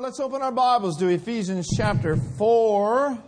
Let's 0.00 0.18
open 0.18 0.40
our 0.40 0.50
Bibles 0.50 0.96
to 1.00 1.08
Ephesians 1.08 1.68
chapter 1.76 2.16
4. 2.16 3.18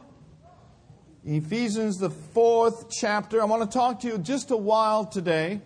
Ephesians, 1.23 1.99
the 1.99 2.09
fourth 2.09 2.91
chapter. 2.91 3.43
I 3.43 3.45
want 3.45 3.71
to 3.71 3.79
talk 3.79 4.01
to 4.01 4.09
you 4.09 4.17
just 4.17 4.51
a 4.51 4.57
while 4.57 5.05
today 5.05 5.61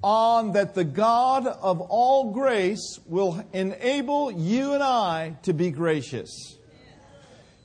on 0.00 0.52
that 0.52 0.76
the 0.76 0.84
God 0.84 1.48
of 1.48 1.80
all 1.80 2.30
grace 2.32 3.00
will 3.06 3.44
enable 3.52 4.30
you 4.30 4.74
and 4.74 4.82
I 4.82 5.34
to 5.42 5.52
be 5.52 5.72
gracious. 5.72 6.56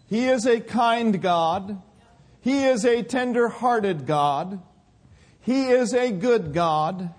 He 0.08 0.26
is 0.26 0.48
a 0.48 0.60
kind 0.60 1.21
God. 1.21 1.80
He 2.42 2.66
is 2.66 2.86
a 2.86 3.04
tender 3.04 3.50
hearted 3.50 4.08
God. 4.08 4.60
He 5.42 5.66
is 5.66 5.94
a 5.94 6.12
good 6.12 6.55
God. 6.55 7.14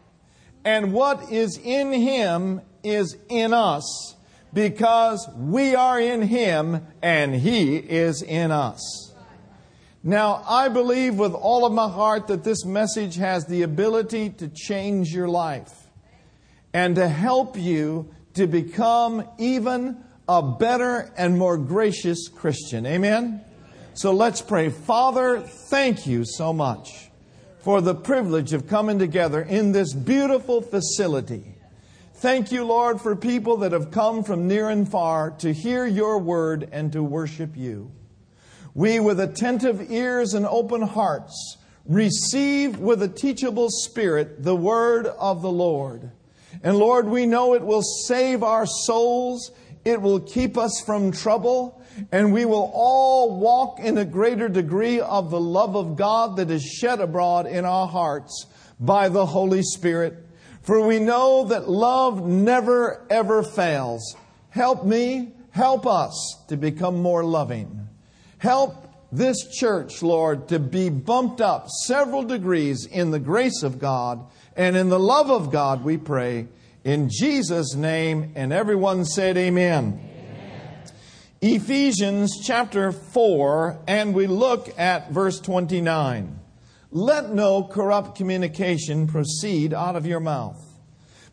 And 0.64 0.92
what 0.92 1.30
is 1.30 1.60
in 1.62 1.92
Him 1.92 2.60
is 2.82 3.16
in 3.28 3.52
us 3.52 4.13
because 4.54 5.28
we 5.36 5.74
are 5.74 6.00
in 6.00 6.22
Him 6.22 6.86
and 7.02 7.34
He 7.34 7.76
is 7.76 8.22
in 8.22 8.50
us. 8.50 9.12
Now, 10.02 10.44
I 10.46 10.68
believe 10.68 11.16
with 11.16 11.32
all 11.32 11.66
of 11.66 11.72
my 11.72 11.88
heart 11.88 12.28
that 12.28 12.44
this 12.44 12.64
message 12.64 13.16
has 13.16 13.46
the 13.46 13.62
ability 13.62 14.30
to 14.30 14.48
change 14.48 15.12
your 15.12 15.28
life 15.28 15.72
and 16.72 16.96
to 16.96 17.08
help 17.08 17.58
you 17.58 18.14
to 18.34 18.46
become 18.46 19.26
even 19.38 19.96
a 20.28 20.42
better 20.42 21.10
and 21.16 21.38
more 21.38 21.56
gracious 21.56 22.28
Christian. 22.28 22.86
Amen? 22.86 23.42
So 23.94 24.12
let's 24.12 24.40
pray. 24.42 24.70
Father, 24.70 25.40
thank 25.40 26.06
you 26.06 26.24
so 26.24 26.52
much 26.52 27.08
for 27.60 27.80
the 27.80 27.94
privilege 27.94 28.52
of 28.52 28.68
coming 28.68 28.98
together 28.98 29.40
in 29.40 29.72
this 29.72 29.94
beautiful 29.94 30.60
facility 30.60 31.53
Thank 32.24 32.52
you, 32.52 32.64
Lord, 32.64 33.02
for 33.02 33.14
people 33.14 33.58
that 33.58 33.72
have 33.72 33.90
come 33.90 34.24
from 34.24 34.48
near 34.48 34.70
and 34.70 34.90
far 34.90 35.32
to 35.40 35.52
hear 35.52 35.84
your 35.84 36.18
word 36.18 36.66
and 36.72 36.90
to 36.94 37.02
worship 37.02 37.54
you. 37.54 37.92
We, 38.72 38.98
with 38.98 39.20
attentive 39.20 39.90
ears 39.92 40.32
and 40.32 40.46
open 40.46 40.80
hearts, 40.80 41.58
receive 41.84 42.78
with 42.78 43.02
a 43.02 43.08
teachable 43.08 43.68
spirit 43.68 44.42
the 44.42 44.56
word 44.56 45.06
of 45.06 45.42
the 45.42 45.52
Lord. 45.52 46.12
And 46.62 46.78
Lord, 46.78 47.08
we 47.08 47.26
know 47.26 47.52
it 47.52 47.62
will 47.62 47.82
save 47.82 48.42
our 48.42 48.64
souls, 48.64 49.50
it 49.84 50.00
will 50.00 50.20
keep 50.20 50.56
us 50.56 50.80
from 50.80 51.12
trouble, 51.12 51.82
and 52.10 52.32
we 52.32 52.46
will 52.46 52.72
all 52.72 53.38
walk 53.38 53.80
in 53.80 53.98
a 53.98 54.04
greater 54.06 54.48
degree 54.48 54.98
of 54.98 55.30
the 55.30 55.38
love 55.38 55.76
of 55.76 55.96
God 55.96 56.36
that 56.36 56.50
is 56.50 56.64
shed 56.64 57.02
abroad 57.02 57.46
in 57.46 57.66
our 57.66 57.86
hearts 57.86 58.46
by 58.80 59.10
the 59.10 59.26
Holy 59.26 59.62
Spirit. 59.62 60.23
For 60.64 60.86
we 60.86 60.98
know 60.98 61.44
that 61.44 61.68
love 61.68 62.26
never 62.26 63.06
ever 63.08 63.42
fails. 63.42 64.16
Help 64.50 64.84
me, 64.84 65.32
help 65.50 65.86
us 65.86 66.42
to 66.48 66.56
become 66.56 67.00
more 67.00 67.24
loving. 67.24 67.88
Help 68.38 68.88
this 69.12 69.46
church, 69.56 70.02
Lord, 70.02 70.48
to 70.48 70.58
be 70.58 70.88
bumped 70.88 71.40
up 71.40 71.68
several 71.86 72.24
degrees 72.24 72.86
in 72.86 73.10
the 73.10 73.20
grace 73.20 73.62
of 73.62 73.78
God 73.78 74.26
and 74.56 74.76
in 74.76 74.88
the 74.88 74.98
love 74.98 75.30
of 75.30 75.50
God, 75.50 75.84
we 75.84 75.96
pray. 75.96 76.46
In 76.84 77.08
Jesus' 77.08 77.74
name, 77.74 78.32
and 78.36 78.52
everyone 78.52 79.04
said, 79.04 79.36
Amen. 79.36 80.00
Amen. 80.00 80.82
Ephesians 81.40 82.38
chapter 82.42 82.92
4, 82.92 83.80
and 83.88 84.14
we 84.14 84.26
look 84.26 84.78
at 84.78 85.10
verse 85.10 85.40
29. 85.40 86.38
Let 86.96 87.30
no 87.30 87.64
corrupt 87.64 88.16
communication 88.16 89.08
proceed 89.08 89.74
out 89.74 89.96
of 89.96 90.06
your 90.06 90.20
mouth, 90.20 90.62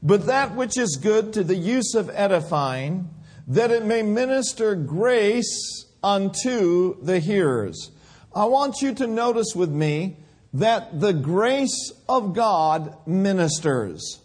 but 0.02 0.26
that 0.26 0.56
which 0.56 0.76
is 0.76 0.98
good 1.00 1.34
to 1.34 1.44
the 1.44 1.56
use 1.56 1.94
of 1.94 2.10
edifying, 2.10 3.08
that 3.48 3.70
it 3.70 3.86
may 3.86 4.02
minister 4.02 4.74
grace 4.74 5.86
unto 6.04 7.00
the 7.04 7.20
hearers. 7.20 7.92
I 8.34 8.46
want 8.46 8.82
you 8.82 8.96
to 8.96 9.06
notice 9.06 9.56
with 9.56 9.70
me 9.70 10.18
that 10.56 11.00
the 11.00 11.14
grace 11.14 11.94
of 12.10 12.34
God 12.34 12.98
ministers. 13.06 14.20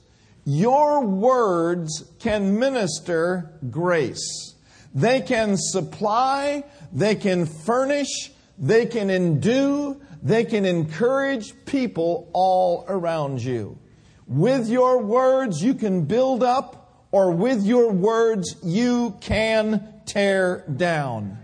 Your 0.47 1.05
words 1.05 2.03
can 2.19 2.59
minister 2.59 3.53
grace. 3.71 4.55
They 4.95 5.21
can 5.21 5.59
supply, 5.59 6.65
they 6.95 7.15
can 7.15 7.45
furnish, 7.45 8.31
they 8.59 8.87
can 8.87 9.11
endue, 9.11 10.01
they 10.23 10.45
can 10.45 10.65
encourage 10.65 11.55
people 11.65 12.31
all 12.33 12.85
around 12.89 13.43
you. 13.43 13.79
With 14.27 14.69
your 14.69 14.99
words, 14.99 15.63
you 15.63 15.75
can 15.75 16.05
build 16.05 16.43
up, 16.43 17.07
or 17.13 17.31
with 17.31 17.65
your 17.65 17.93
words, 17.93 18.57
you 18.63 19.17
can 19.21 19.95
tear 20.05 20.65
down. 20.77 21.39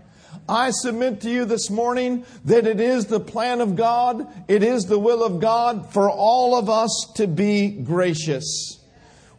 I 0.47 0.71
submit 0.71 1.21
to 1.21 1.29
you 1.29 1.45
this 1.45 1.69
morning 1.69 2.25
that 2.43 2.67
it 2.67 2.81
is 2.81 3.05
the 3.05 3.21
plan 3.21 3.61
of 3.61 3.77
God, 3.77 4.27
it 4.49 4.61
is 4.61 4.83
the 4.83 4.99
will 4.99 5.23
of 5.23 5.39
God 5.39 5.93
for 5.93 6.09
all 6.09 6.57
of 6.57 6.69
us 6.69 7.11
to 7.15 7.27
be 7.27 7.69
gracious. 7.69 8.79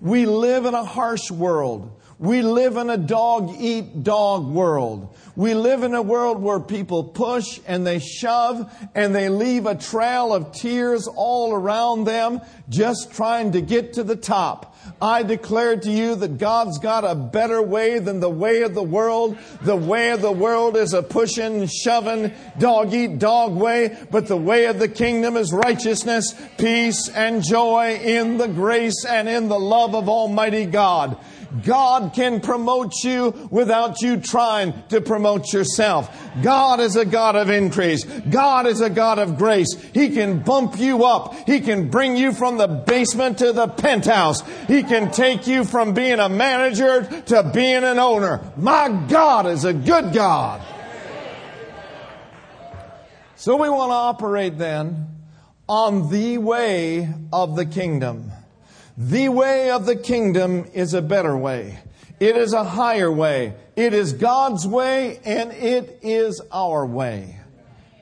We 0.00 0.24
live 0.24 0.64
in 0.64 0.74
a 0.74 0.84
harsh 0.84 1.30
world. 1.30 2.00
We 2.24 2.40
live 2.40 2.78
in 2.78 2.88
a 2.88 2.96
dog 2.96 3.54
eat 3.58 4.02
dog 4.02 4.46
world. 4.46 5.14
We 5.36 5.52
live 5.52 5.82
in 5.82 5.94
a 5.94 6.00
world 6.00 6.40
where 6.40 6.58
people 6.58 7.04
push 7.04 7.60
and 7.66 7.86
they 7.86 7.98
shove 7.98 8.72
and 8.94 9.14
they 9.14 9.28
leave 9.28 9.66
a 9.66 9.74
trail 9.74 10.32
of 10.32 10.52
tears 10.52 11.06
all 11.06 11.52
around 11.52 12.04
them 12.04 12.40
just 12.70 13.12
trying 13.12 13.52
to 13.52 13.60
get 13.60 13.92
to 13.94 14.04
the 14.04 14.16
top. 14.16 14.74
I 15.02 15.22
declare 15.22 15.76
to 15.76 15.90
you 15.90 16.14
that 16.14 16.38
God's 16.38 16.78
got 16.78 17.04
a 17.04 17.14
better 17.14 17.60
way 17.60 17.98
than 17.98 18.20
the 18.20 18.30
way 18.30 18.62
of 18.62 18.74
the 18.74 18.82
world. 18.82 19.36
The 19.60 19.76
way 19.76 20.10
of 20.12 20.22
the 20.22 20.32
world 20.32 20.78
is 20.78 20.94
a 20.94 21.02
pushing, 21.02 21.66
shoving, 21.66 22.32
dog 22.58 22.94
eat 22.94 23.18
dog 23.18 23.54
way, 23.54 23.98
but 24.10 24.28
the 24.28 24.36
way 24.36 24.66
of 24.66 24.78
the 24.78 24.88
kingdom 24.88 25.36
is 25.36 25.52
righteousness, 25.52 26.34
peace, 26.56 27.10
and 27.10 27.42
joy 27.42 27.98
in 28.02 28.38
the 28.38 28.48
grace 28.48 29.04
and 29.04 29.28
in 29.28 29.48
the 29.48 29.60
love 29.60 29.94
of 29.94 30.08
Almighty 30.08 30.64
God. 30.64 31.18
God 31.62 32.12
can 32.14 32.40
promote 32.40 32.92
you 33.04 33.48
without 33.50 34.02
you 34.02 34.16
trying 34.16 34.74
to 34.88 35.00
promote 35.00 35.52
yourself. 35.52 36.10
God 36.42 36.80
is 36.80 36.96
a 36.96 37.04
God 37.04 37.36
of 37.36 37.50
increase. 37.50 38.04
God 38.04 38.66
is 38.66 38.80
a 38.80 38.90
God 38.90 39.18
of 39.18 39.38
grace. 39.38 39.74
He 39.92 40.10
can 40.10 40.40
bump 40.40 40.78
you 40.78 41.04
up. 41.04 41.34
He 41.46 41.60
can 41.60 41.90
bring 41.90 42.16
you 42.16 42.32
from 42.32 42.58
the 42.58 42.66
basement 42.66 43.38
to 43.38 43.52
the 43.52 43.68
penthouse. 43.68 44.42
He 44.66 44.82
can 44.82 45.10
take 45.10 45.46
you 45.46 45.64
from 45.64 45.94
being 45.94 46.18
a 46.18 46.28
manager 46.28 47.04
to 47.26 47.50
being 47.54 47.84
an 47.84 47.98
owner. 47.98 48.40
My 48.56 48.88
God 49.08 49.46
is 49.46 49.64
a 49.64 49.72
good 49.72 50.12
God. 50.12 50.60
So 53.36 53.56
we 53.56 53.68
want 53.68 53.90
to 53.90 53.94
operate 53.94 54.58
then 54.58 55.08
on 55.68 56.10
the 56.10 56.38
way 56.38 57.08
of 57.32 57.56
the 57.56 57.66
kingdom. 57.66 58.32
The 58.96 59.28
way 59.28 59.70
of 59.70 59.86
the 59.86 59.96
kingdom 59.96 60.66
is 60.72 60.94
a 60.94 61.02
better 61.02 61.36
way. 61.36 61.80
It 62.20 62.36
is 62.36 62.52
a 62.52 62.62
higher 62.62 63.10
way. 63.10 63.54
It 63.74 63.92
is 63.92 64.12
God's 64.12 64.68
way 64.68 65.18
and 65.24 65.50
it 65.50 65.98
is 66.02 66.40
our 66.52 66.86
way. 66.86 67.40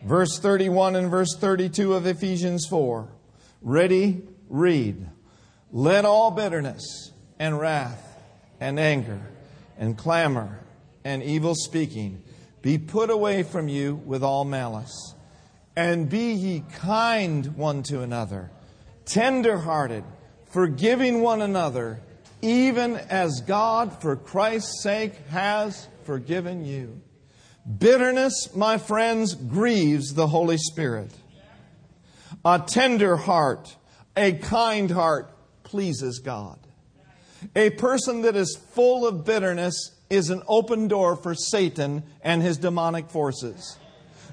Verse 0.05 0.39
31 0.39 0.97
and 0.97 1.11
verse 1.11 1.35
32 1.39 1.95
of 1.95 2.07
Ephesians 2.07 2.67
4. 2.69 3.09
Ready? 3.63 4.21
Read. 4.51 5.09
Let 5.71 6.05
all 6.05 6.31
bitterness 6.31 7.13
and 7.39 7.59
wrath 7.59 8.23
and 8.61 8.79
anger 8.79 9.21
and 9.79 9.97
clamor 9.97 10.61
and 11.05 11.23
evil 11.23 11.55
speaking 11.55 12.23
be 12.61 12.77
put 12.77 13.09
away 13.09 13.45
from 13.45 13.69
you 13.69 13.95
with 14.05 14.23
all 14.23 14.45
malice. 14.45 15.15
And 15.75 16.11
be 16.11 16.33
ye 16.33 16.65
kind 16.75 17.57
one 17.57 17.83
to 17.85 18.03
another, 18.03 18.51
tender 19.07 19.57
hearted 19.57 20.05
forgiving 20.53 21.23
one 21.23 21.43
another, 21.43 22.01
even 22.43 22.97
as 22.97 23.41
God, 23.41 24.01
for 24.01 24.17
Christ's 24.17 24.83
sake, 24.83 25.15
has 25.29 25.89
forgiven 26.05 26.65
you. 26.65 27.01
Bitterness, 27.79 28.55
my 28.55 28.79
friends, 28.79 29.35
grieves 29.35 30.15
the 30.15 30.27
Holy 30.27 30.59
Spirit. 30.59 31.11
A 32.45 32.59
tender 32.59 33.17
heart, 33.17 33.77
a 34.17 34.33
kind 34.33 34.91
heart 34.91 35.33
pleases 35.63 36.19
God. 36.19 36.59
A 37.57 37.71
person 37.71 38.23
that 38.23 38.37
is 38.37 38.57
full 38.73 39.07
of 39.07 39.25
bitterness 39.25 39.93
is 40.11 40.29
an 40.29 40.43
open 40.47 40.89
door 40.89 41.17
for 41.17 41.35
Satan 41.35 42.03
and 42.21 42.43
his 42.43 42.59
demonic 42.59 43.11
forces. 43.11 43.79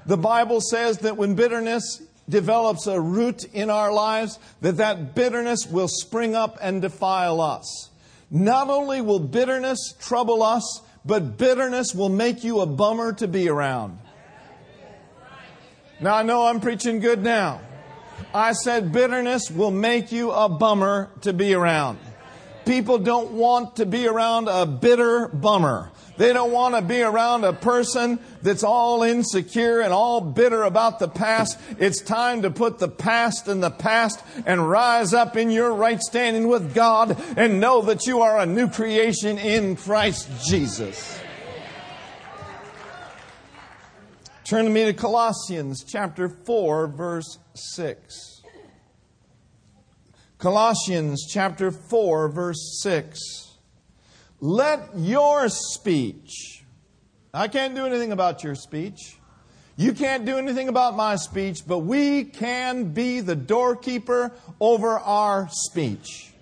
The 0.06 0.18
Bible 0.18 0.60
says 0.60 0.98
that 0.98 1.16
when 1.16 1.34
bitterness 1.34 2.02
develops 2.30 2.86
a 2.86 3.00
root 3.00 3.44
in 3.44 3.68
our 3.68 3.92
lives, 3.92 4.38
that 4.60 4.78
that 4.78 5.14
bitterness 5.14 5.66
will 5.66 5.88
spring 5.88 6.34
up 6.34 6.56
and 6.62 6.80
defile 6.80 7.40
us. 7.40 7.90
Not 8.30 8.70
only 8.70 9.00
will 9.00 9.18
bitterness 9.18 9.94
trouble 10.00 10.42
us, 10.42 10.82
but 11.04 11.36
bitterness 11.36 11.94
will 11.94 12.08
make 12.08 12.44
you 12.44 12.60
a 12.60 12.66
bummer 12.66 13.12
to 13.14 13.26
be 13.26 13.48
around. 13.48 13.98
Now 16.00 16.14
I 16.14 16.22
know 16.22 16.46
I'm 16.46 16.60
preaching 16.60 17.00
good 17.00 17.22
now. 17.22 17.60
I 18.32 18.52
said 18.52 18.92
bitterness 18.92 19.50
will 19.50 19.70
make 19.70 20.12
you 20.12 20.30
a 20.30 20.48
bummer 20.48 21.10
to 21.22 21.32
be 21.32 21.54
around. 21.54 21.98
People 22.64 22.98
don't 22.98 23.32
want 23.32 23.76
to 23.76 23.86
be 23.86 24.06
around 24.06 24.48
a 24.48 24.66
bitter 24.66 25.28
bummer. 25.28 25.89
They 26.20 26.34
don't 26.34 26.52
want 26.52 26.74
to 26.74 26.82
be 26.82 27.00
around 27.00 27.44
a 27.44 27.54
person 27.54 28.18
that's 28.42 28.62
all 28.62 29.02
insecure 29.02 29.80
and 29.80 29.90
all 29.90 30.20
bitter 30.20 30.64
about 30.64 30.98
the 30.98 31.08
past. 31.08 31.58
It's 31.78 32.02
time 32.02 32.42
to 32.42 32.50
put 32.50 32.78
the 32.78 32.90
past 32.90 33.48
in 33.48 33.60
the 33.60 33.70
past 33.70 34.22
and 34.44 34.68
rise 34.68 35.14
up 35.14 35.38
in 35.38 35.50
your 35.50 35.72
right 35.72 35.98
standing 35.98 36.46
with 36.46 36.74
God 36.74 37.18
and 37.38 37.58
know 37.58 37.80
that 37.80 38.06
you 38.06 38.20
are 38.20 38.38
a 38.38 38.44
new 38.44 38.68
creation 38.68 39.38
in 39.38 39.76
Christ 39.76 40.28
Jesus. 40.46 41.18
Turn 44.44 44.66
to 44.66 44.70
me 44.70 44.84
to 44.84 44.92
Colossians 44.92 45.82
chapter 45.88 46.28
4, 46.28 46.88
verse 46.88 47.38
6. 47.54 48.42
Colossians 50.36 51.26
chapter 51.26 51.70
4, 51.70 52.28
verse 52.28 52.78
6. 52.82 53.49
Let 54.40 54.96
your 54.96 55.50
speech, 55.50 56.64
I 57.34 57.48
can't 57.48 57.74
do 57.74 57.84
anything 57.84 58.10
about 58.10 58.42
your 58.42 58.54
speech. 58.54 59.18
You 59.76 59.92
can't 59.92 60.24
do 60.24 60.38
anything 60.38 60.68
about 60.68 60.96
my 60.96 61.16
speech, 61.16 61.66
but 61.66 61.80
we 61.80 62.24
can 62.24 62.92
be 62.92 63.20
the 63.20 63.36
doorkeeper 63.36 64.32
over 64.58 64.98
our 64.98 65.48
speech. 65.50 66.32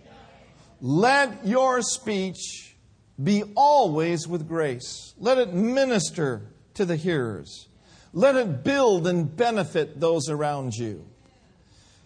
Let 0.81 1.45
your 1.45 1.83
speech 1.83 2.77
be 3.23 3.43
always 3.57 4.29
with 4.29 4.49
grace. 4.49 5.15
Let 5.19 5.39
it 5.39 5.53
minister 5.53 6.43
to 6.75 6.85
the 6.85 6.97
hearers. 6.97 7.67
Let 8.13 8.37
it 8.37 8.63
build 8.63 9.07
and 9.09 9.37
benefit 9.37 9.99
those 9.99 10.29
around 10.29 10.75
you. 10.75 11.05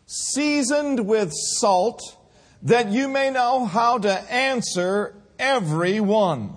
Seasoned 0.06 1.06
with 1.06 1.32
salt, 1.32 2.00
that 2.62 2.88
you 2.88 3.08
may 3.08 3.30
know 3.30 3.66
how 3.66 3.98
to 3.98 4.10
answer 4.32 5.14
every 5.42 5.98
one. 5.98 6.54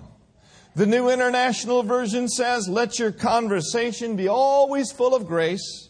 The 0.76 0.86
New 0.86 1.10
International 1.10 1.82
Version 1.82 2.28
says, 2.28 2.68
Let 2.68 2.98
your 2.98 3.10
conversation 3.10 4.14
be 4.14 4.28
always 4.28 4.92
full 4.92 5.14
of 5.14 5.26
grace, 5.26 5.88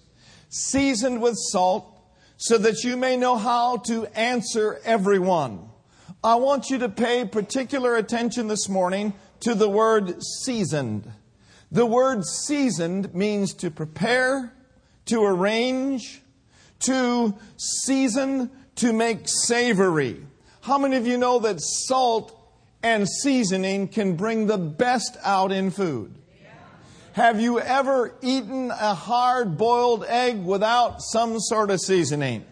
seasoned 0.48 1.20
with 1.20 1.34
salt, 1.36 1.92
so 2.38 2.56
that 2.58 2.82
you 2.84 2.96
may 2.96 3.16
know 3.16 3.36
how 3.36 3.76
to 3.88 4.06
answer 4.18 4.80
everyone. 4.84 5.68
I 6.24 6.36
want 6.36 6.70
you 6.70 6.78
to 6.78 6.88
pay 6.88 7.24
particular 7.26 7.96
attention 7.96 8.48
this 8.48 8.68
morning 8.68 9.12
to 9.40 9.54
the 9.54 9.68
word 9.68 10.22
seasoned. 10.22 11.10
The 11.70 11.86
word 11.86 12.24
seasoned 12.24 13.14
means 13.14 13.52
to 13.54 13.70
prepare, 13.70 14.54
to 15.06 15.22
arrange, 15.22 16.22
to 16.80 17.34
season, 17.58 18.50
to 18.76 18.92
make 18.92 19.28
savory. 19.28 20.24
How 20.62 20.78
many 20.78 20.96
of 20.96 21.06
you 21.06 21.18
know 21.18 21.38
that 21.40 21.60
salt 21.60 22.35
and 22.86 23.08
seasoning 23.08 23.88
can 23.88 24.14
bring 24.14 24.46
the 24.46 24.56
best 24.56 25.16
out 25.24 25.50
in 25.50 25.72
food. 25.72 26.14
Have 27.14 27.40
you 27.40 27.58
ever 27.58 28.14
eaten 28.22 28.70
a 28.70 28.94
hard 28.94 29.58
boiled 29.58 30.04
egg 30.06 30.44
without 30.44 31.02
some 31.02 31.40
sort 31.40 31.72
of 31.72 31.80
seasoning? 31.80 32.44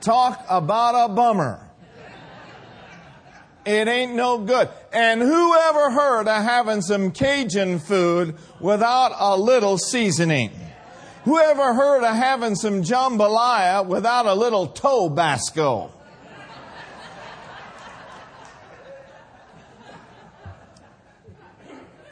Talk 0.00 0.44
about 0.48 1.10
a 1.10 1.14
bummer. 1.14 1.60
It 3.64 3.86
ain't 3.86 4.16
no 4.16 4.38
good. 4.38 4.68
And 4.92 5.20
who 5.20 5.54
ever 5.56 5.92
heard 5.92 6.26
of 6.26 6.42
having 6.42 6.82
some 6.82 7.12
Cajun 7.12 7.78
food 7.78 8.34
without 8.58 9.12
a 9.16 9.36
little 9.38 9.78
seasoning? 9.78 10.50
Who 11.24 11.38
ever 11.38 11.72
heard 11.72 12.02
of 12.02 12.16
having 12.16 12.56
some 12.56 12.82
jambalaya 12.82 13.86
without 13.86 14.26
a 14.26 14.34
little 14.34 14.66
Tabasco? 14.66 15.92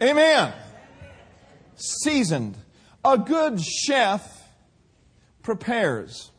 Amen. 0.02 0.54
Seasoned. 1.76 2.56
A 3.04 3.18
good 3.18 3.60
chef 3.60 4.48
prepares. 5.42 6.30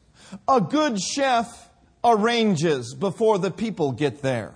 A 0.48 0.62
good 0.62 1.00
chef 1.00 1.70
arranges 2.04 2.96
before 2.96 3.38
the 3.38 3.52
people 3.52 3.92
get 3.92 4.24
there. 4.24 4.56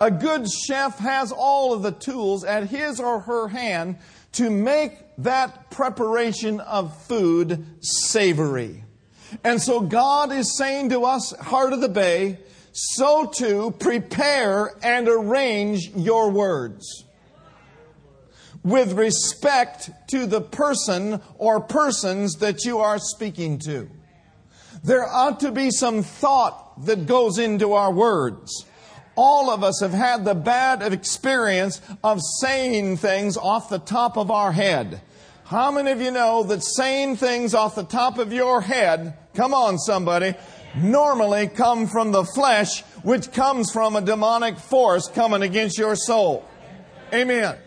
A 0.00 0.10
good 0.10 0.50
chef 0.50 0.98
has 0.98 1.30
all 1.30 1.72
of 1.72 1.82
the 1.82 1.92
tools 1.92 2.44
at 2.44 2.68
his 2.68 2.98
or 2.98 3.20
her 3.20 3.48
hand 3.48 3.98
to 4.32 4.50
make 4.50 4.98
that 5.18 5.70
preparation 5.70 6.58
of 6.60 6.96
food 7.04 7.64
savory. 7.80 8.84
And 9.44 9.60
so 9.62 9.80
God 9.80 10.32
is 10.32 10.56
saying 10.56 10.90
to 10.90 11.04
us, 11.04 11.32
Heart 11.32 11.74
of 11.74 11.80
the 11.80 11.88
Bay, 11.88 12.38
so 12.72 13.26
too 13.26 13.74
prepare 13.78 14.74
and 14.82 15.08
arrange 15.08 15.90
your 15.94 16.30
words 16.30 17.04
with 18.64 18.92
respect 18.92 19.90
to 20.08 20.26
the 20.26 20.40
person 20.40 21.20
or 21.38 21.60
persons 21.60 22.36
that 22.36 22.64
you 22.64 22.78
are 22.78 22.98
speaking 22.98 23.58
to. 23.58 23.88
There 24.84 25.06
ought 25.06 25.40
to 25.40 25.52
be 25.52 25.70
some 25.70 26.02
thought 26.02 26.86
that 26.86 27.06
goes 27.06 27.38
into 27.38 27.72
our 27.72 27.92
words. 27.92 28.66
All 29.14 29.50
of 29.50 29.62
us 29.62 29.80
have 29.80 29.92
had 29.92 30.24
the 30.24 30.34
bad 30.34 30.82
experience 30.92 31.80
of 32.02 32.20
saying 32.40 32.96
things 32.96 33.36
off 33.36 33.68
the 33.68 33.78
top 33.78 34.16
of 34.16 34.30
our 34.30 34.52
head. 34.52 35.02
How 35.44 35.70
many 35.70 35.90
of 35.90 36.00
you 36.00 36.10
know 36.10 36.44
that 36.44 36.64
saying 36.64 37.16
things 37.16 37.54
off 37.54 37.74
the 37.74 37.84
top 37.84 38.18
of 38.18 38.32
your 38.32 38.62
head, 38.62 39.18
come 39.34 39.52
on 39.52 39.78
somebody, 39.78 40.34
normally 40.74 41.46
come 41.48 41.86
from 41.86 42.10
the 42.10 42.24
flesh, 42.24 42.82
which 43.02 43.32
comes 43.32 43.70
from 43.70 43.94
a 43.94 44.00
demonic 44.00 44.58
force 44.58 45.08
coming 45.08 45.42
against 45.42 45.76
your 45.76 45.94
soul? 45.94 46.48
Amen. 47.12 47.58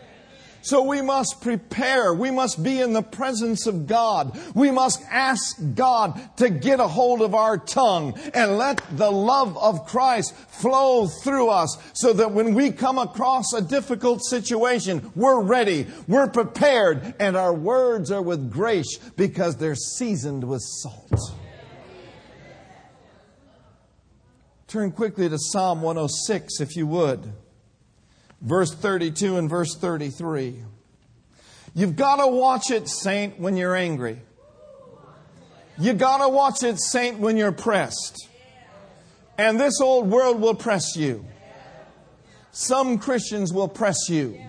So 0.66 0.82
we 0.82 1.04
must 1.04 1.42
prepare. 1.42 2.12
We 2.12 2.32
must 2.32 2.64
be 2.64 2.82
in 2.82 2.94
the 2.94 3.04
presence 3.04 3.68
of 3.68 3.86
God. 3.86 4.36
We 4.56 4.72
must 4.72 5.00
ask 5.12 5.56
God 5.76 6.20
to 6.38 6.50
get 6.50 6.80
a 6.80 6.88
hold 6.88 7.22
of 7.22 7.36
our 7.36 7.60
tongue 7.60 8.20
and 8.34 8.58
let 8.58 8.82
the 8.98 9.12
love 9.12 9.56
of 9.60 9.86
Christ 9.86 10.34
flow 10.36 11.06
through 11.06 11.50
us 11.50 11.78
so 11.94 12.14
that 12.14 12.32
when 12.32 12.56
we 12.56 12.72
come 12.72 12.98
across 12.98 13.54
a 13.54 13.62
difficult 13.62 14.24
situation, 14.24 15.12
we're 15.16 15.40
ready, 15.40 15.86
we're 16.08 16.30
prepared, 16.30 17.14
and 17.20 17.38
our 17.38 17.54
words 17.54 18.10
are 18.10 18.24
with 18.24 18.52
grace 18.52 18.98
because 19.16 19.58
they're 19.58 19.76
seasoned 19.76 20.44
with 20.44 20.64
salt. 20.64 21.32
Turn 24.66 24.92
quickly 24.92 25.30
to 25.30 25.38
Psalm 25.38 25.84
106 25.84 26.60
if 26.60 26.76
you 26.76 26.88
would 26.88 27.32
verse 28.42 28.74
32 28.74 29.38
and 29.38 29.50
verse 29.50 29.76
33. 29.76 30.64
You've 31.74 31.96
got 31.96 32.18
to 32.18 32.28
watch 32.28 32.72
it, 32.72 32.88
saint, 32.88 33.40
when 33.40 33.58
you're 33.58 33.76
angry. 33.76 34.22
You've 35.78 35.98
got 35.98 36.20
to 36.20 36.30
watch 36.30 36.64
it, 36.64 36.80
saint, 36.80 37.20
when 37.20 37.36
you're 37.36 37.52
pressed. 37.52 38.30
And 39.38 39.60
this 39.60 39.82
old 39.82 40.10
world 40.10 40.40
will 40.40 40.56
press 40.56 40.96
you. 40.96 41.26
Some 42.52 42.98
Christians 42.98 43.52
will 43.52 43.68
press 43.68 44.08
you. 44.08 44.42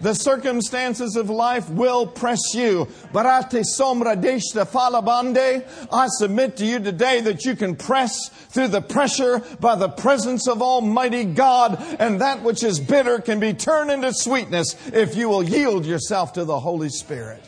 The 0.00 0.14
circumstances 0.14 1.16
of 1.16 1.28
life 1.28 1.68
will 1.68 2.06
press 2.06 2.54
you. 2.54 2.86
Barate 3.12 3.64
sombra 3.78 4.20
deshta 4.20 4.66
falabande. 4.66 5.66
I 5.92 6.06
submit 6.08 6.56
to 6.56 6.64
you 6.64 6.78
today 6.78 7.20
that 7.20 7.44
you 7.44 7.54
can 7.54 7.76
press 7.76 8.28
through 8.48 8.68
the 8.68 8.80
pressure 8.80 9.40
by 9.60 9.74
the 9.74 9.88
presence 9.88 10.48
of 10.48 10.62
Almighty 10.62 11.24
God, 11.24 11.82
and 11.98 12.20
that 12.20 12.42
which 12.42 12.62
is 12.62 12.80
bitter 12.80 13.20
can 13.20 13.40
be 13.40 13.52
turned 13.52 13.90
into 13.90 14.12
sweetness 14.12 14.74
if 14.92 15.16
you 15.16 15.28
will 15.28 15.42
yield 15.42 15.84
yourself 15.84 16.32
to 16.34 16.44
the 16.44 16.60
Holy 16.60 16.88
Spirit. 16.88 17.44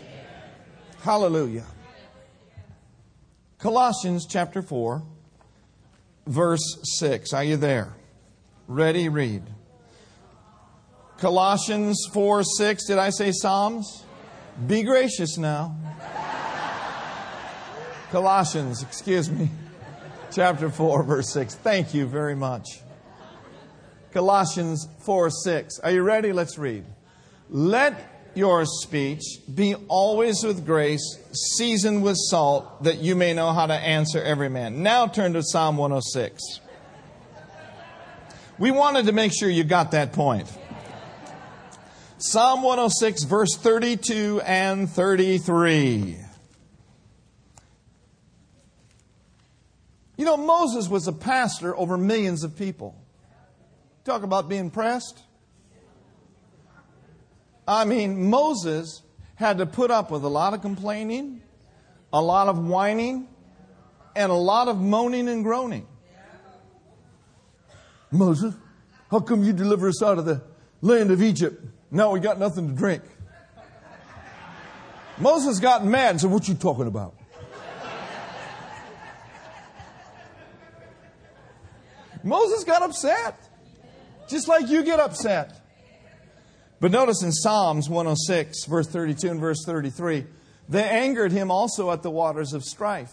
Hallelujah. 1.03 1.65
Colossians 3.59 4.27
chapter 4.27 4.61
4, 4.61 5.03
verse 6.27 6.79
6. 6.99 7.33
Are 7.33 7.45
you 7.45 7.57
there? 7.57 7.95
Ready? 8.67 9.09
Read. 9.09 9.43
Colossians 11.23 12.05
4 12.13 12.43
6. 12.43 12.87
Did 12.87 12.99
I 12.99 13.11
say 13.11 13.31
Psalms? 13.31 14.03
Be 14.67 14.83
gracious 14.83 15.39
now. 15.39 15.77
Colossians, 18.11 18.83
excuse 18.83 19.31
me, 19.31 19.49
chapter 20.33 20.69
4, 20.69 21.05
verse 21.05 21.33
6. 21.33 21.55
Thank 21.55 21.95
you 21.95 22.07
very 22.07 22.35
much. 22.35 22.81
Colossians 24.13 24.89
4 25.07 25.31
6. 25.31 25.79
Are 25.79 25.93
you 25.93 26.03
ready? 26.03 26.33
Let's 26.33 26.59
read. 26.59 26.85
Let 27.49 28.33
your 28.35 28.65
speech 28.67 29.23
be 29.55 29.77
always 29.87 30.43
with 30.43 30.67
grace, 30.67 31.21
seasoned 31.57 32.03
with 32.03 32.17
salt, 32.19 32.83
that 32.83 32.99
you 32.99 33.15
may 33.15 33.33
know 33.33 33.53
how 33.53 33.67
to 33.67 33.75
answer 33.75 34.21
every 34.21 34.49
man. 34.49 34.83
Now 34.83 35.07
turn 35.07 35.35
to 35.35 35.43
Psalm 35.45 35.77
106. 35.77 36.59
We 38.59 38.73
wanted 38.73 39.07
to 39.07 39.13
make 39.13 39.33
sure 39.33 39.49
you 39.49 39.63
got 39.63 39.93
that 39.93 40.13
point. 40.13 40.49
Psalm 42.25 42.63
106, 42.63 43.25
verse 43.25 43.57
32 43.57 44.41
and 44.43 44.89
33. 44.89 46.17
You 50.17 50.25
know, 50.25 50.37
Moses 50.37 50.89
was 50.89 51.09
a 51.09 51.13
pastor 51.13 51.77
over 51.77 51.99
millions 51.99 52.45
of 52.45 52.57
people. 52.57 52.95
Talk 54.05 54.23
about 54.23 54.49
being 54.49 54.71
pressed. 54.71 55.19
I 57.67 57.85
mean, 57.87 58.31
Moses 58.31 59.03
had 59.35 59.59
to 59.59 59.67
put 59.67 59.91
up 59.91 60.13
with 60.13 60.23
a 60.23 60.29
lot 60.29 60.55
of 60.55 60.63
complaining, 60.63 61.43
a 62.13 62.23
lot 62.23 62.47
of 62.47 62.57
whining, 62.57 63.27
and 64.15 64.31
a 64.31 64.37
lot 64.37 64.69
of 64.69 64.81
moaning 64.81 65.29
and 65.29 65.43
groaning. 65.43 65.89
Moses, 68.13 68.55
how 69.11 69.19
come 69.19 69.43
you 69.43 69.53
deliver 69.53 69.89
us 69.89 70.01
out 70.05 70.19
of 70.19 70.25
the 70.25 70.41
land 70.83 71.11
of 71.11 71.21
Egypt? 71.21 71.72
Now 71.95 72.11
we 72.11 72.21
got 72.21 72.39
nothing 72.39 72.69
to 72.69 72.75
drink. 72.75 73.03
Moses 75.19 75.61
got 75.61 75.85
mad 75.85 76.13
and 76.13 76.21
said, 76.23 76.31
What 76.31 76.49
you 76.49 76.55
talking 76.55 76.87
about? 76.87 77.15
Moses 82.25 82.65
got 82.65 82.83
upset, 82.83 83.47
just 84.27 84.49
like 84.49 84.69
you 84.69 84.83
get 84.85 85.01
upset. 85.01 85.61
But 86.81 86.93
notice 86.93 87.23
in 87.23 87.31
Psalms 87.31 87.91
106, 87.91 88.65
verse 88.65 88.87
32 88.87 89.31
and 89.31 89.41
verse 89.41 89.63
33, 89.67 90.25
they 90.69 90.85
angered 90.85 91.33
him 91.33 91.51
also 91.51 91.91
at 91.91 92.03
the 92.03 92.11
waters 92.11 92.55
of 92.55 92.65
strife, 92.65 93.13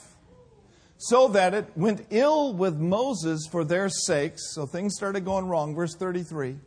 so 0.98 1.28
that 1.30 1.54
it 1.54 1.70
went 1.76 2.06
ill 2.12 2.54
with 2.54 2.78
Moses 2.78 3.46
for 3.52 3.66
their 3.66 3.90
sakes. 3.90 4.54
So 4.54 4.66
things 4.66 4.96
started 4.96 5.26
going 5.26 5.48
wrong. 5.48 5.76
Verse 5.76 5.96
33. 5.96 6.60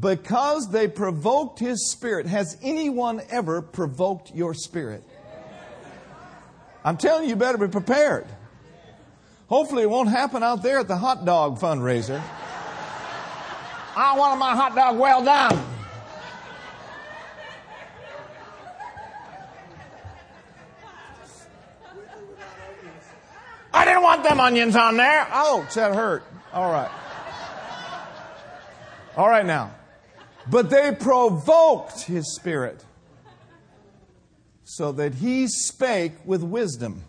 Because 0.00 0.70
they 0.70 0.88
provoked 0.88 1.58
his 1.58 1.90
spirit. 1.90 2.26
Has 2.26 2.56
anyone 2.62 3.20
ever 3.28 3.60
provoked 3.60 4.34
your 4.34 4.54
spirit? 4.54 5.04
I'm 6.84 6.96
telling 6.96 7.24
you, 7.24 7.30
you 7.30 7.36
better 7.36 7.58
be 7.58 7.68
prepared. 7.68 8.26
Hopefully, 9.48 9.82
it 9.82 9.90
won't 9.90 10.08
happen 10.08 10.42
out 10.42 10.62
there 10.62 10.78
at 10.78 10.88
the 10.88 10.96
hot 10.96 11.26
dog 11.26 11.60
fundraiser. 11.60 12.22
I 13.94 14.16
want 14.16 14.38
my 14.38 14.56
hot 14.56 14.74
dog 14.74 14.98
well 14.98 15.22
done. 15.22 15.62
I 23.74 23.84
didn't 23.84 24.02
want 24.02 24.24
them 24.24 24.40
onions 24.40 24.74
on 24.74 24.96
there. 24.96 25.26
Ouch, 25.30 25.74
that 25.74 25.94
hurt. 25.94 26.24
All 26.52 26.70
right. 26.70 26.90
All 29.16 29.28
right 29.28 29.44
now. 29.44 29.72
But 30.50 30.70
they 30.70 30.94
provoked 30.94 32.02
his 32.02 32.34
spirit 32.34 32.84
so 34.64 34.92
that 34.92 35.14
he 35.14 35.46
spake 35.48 36.12
with 36.24 36.42
wisdom. 36.42 37.02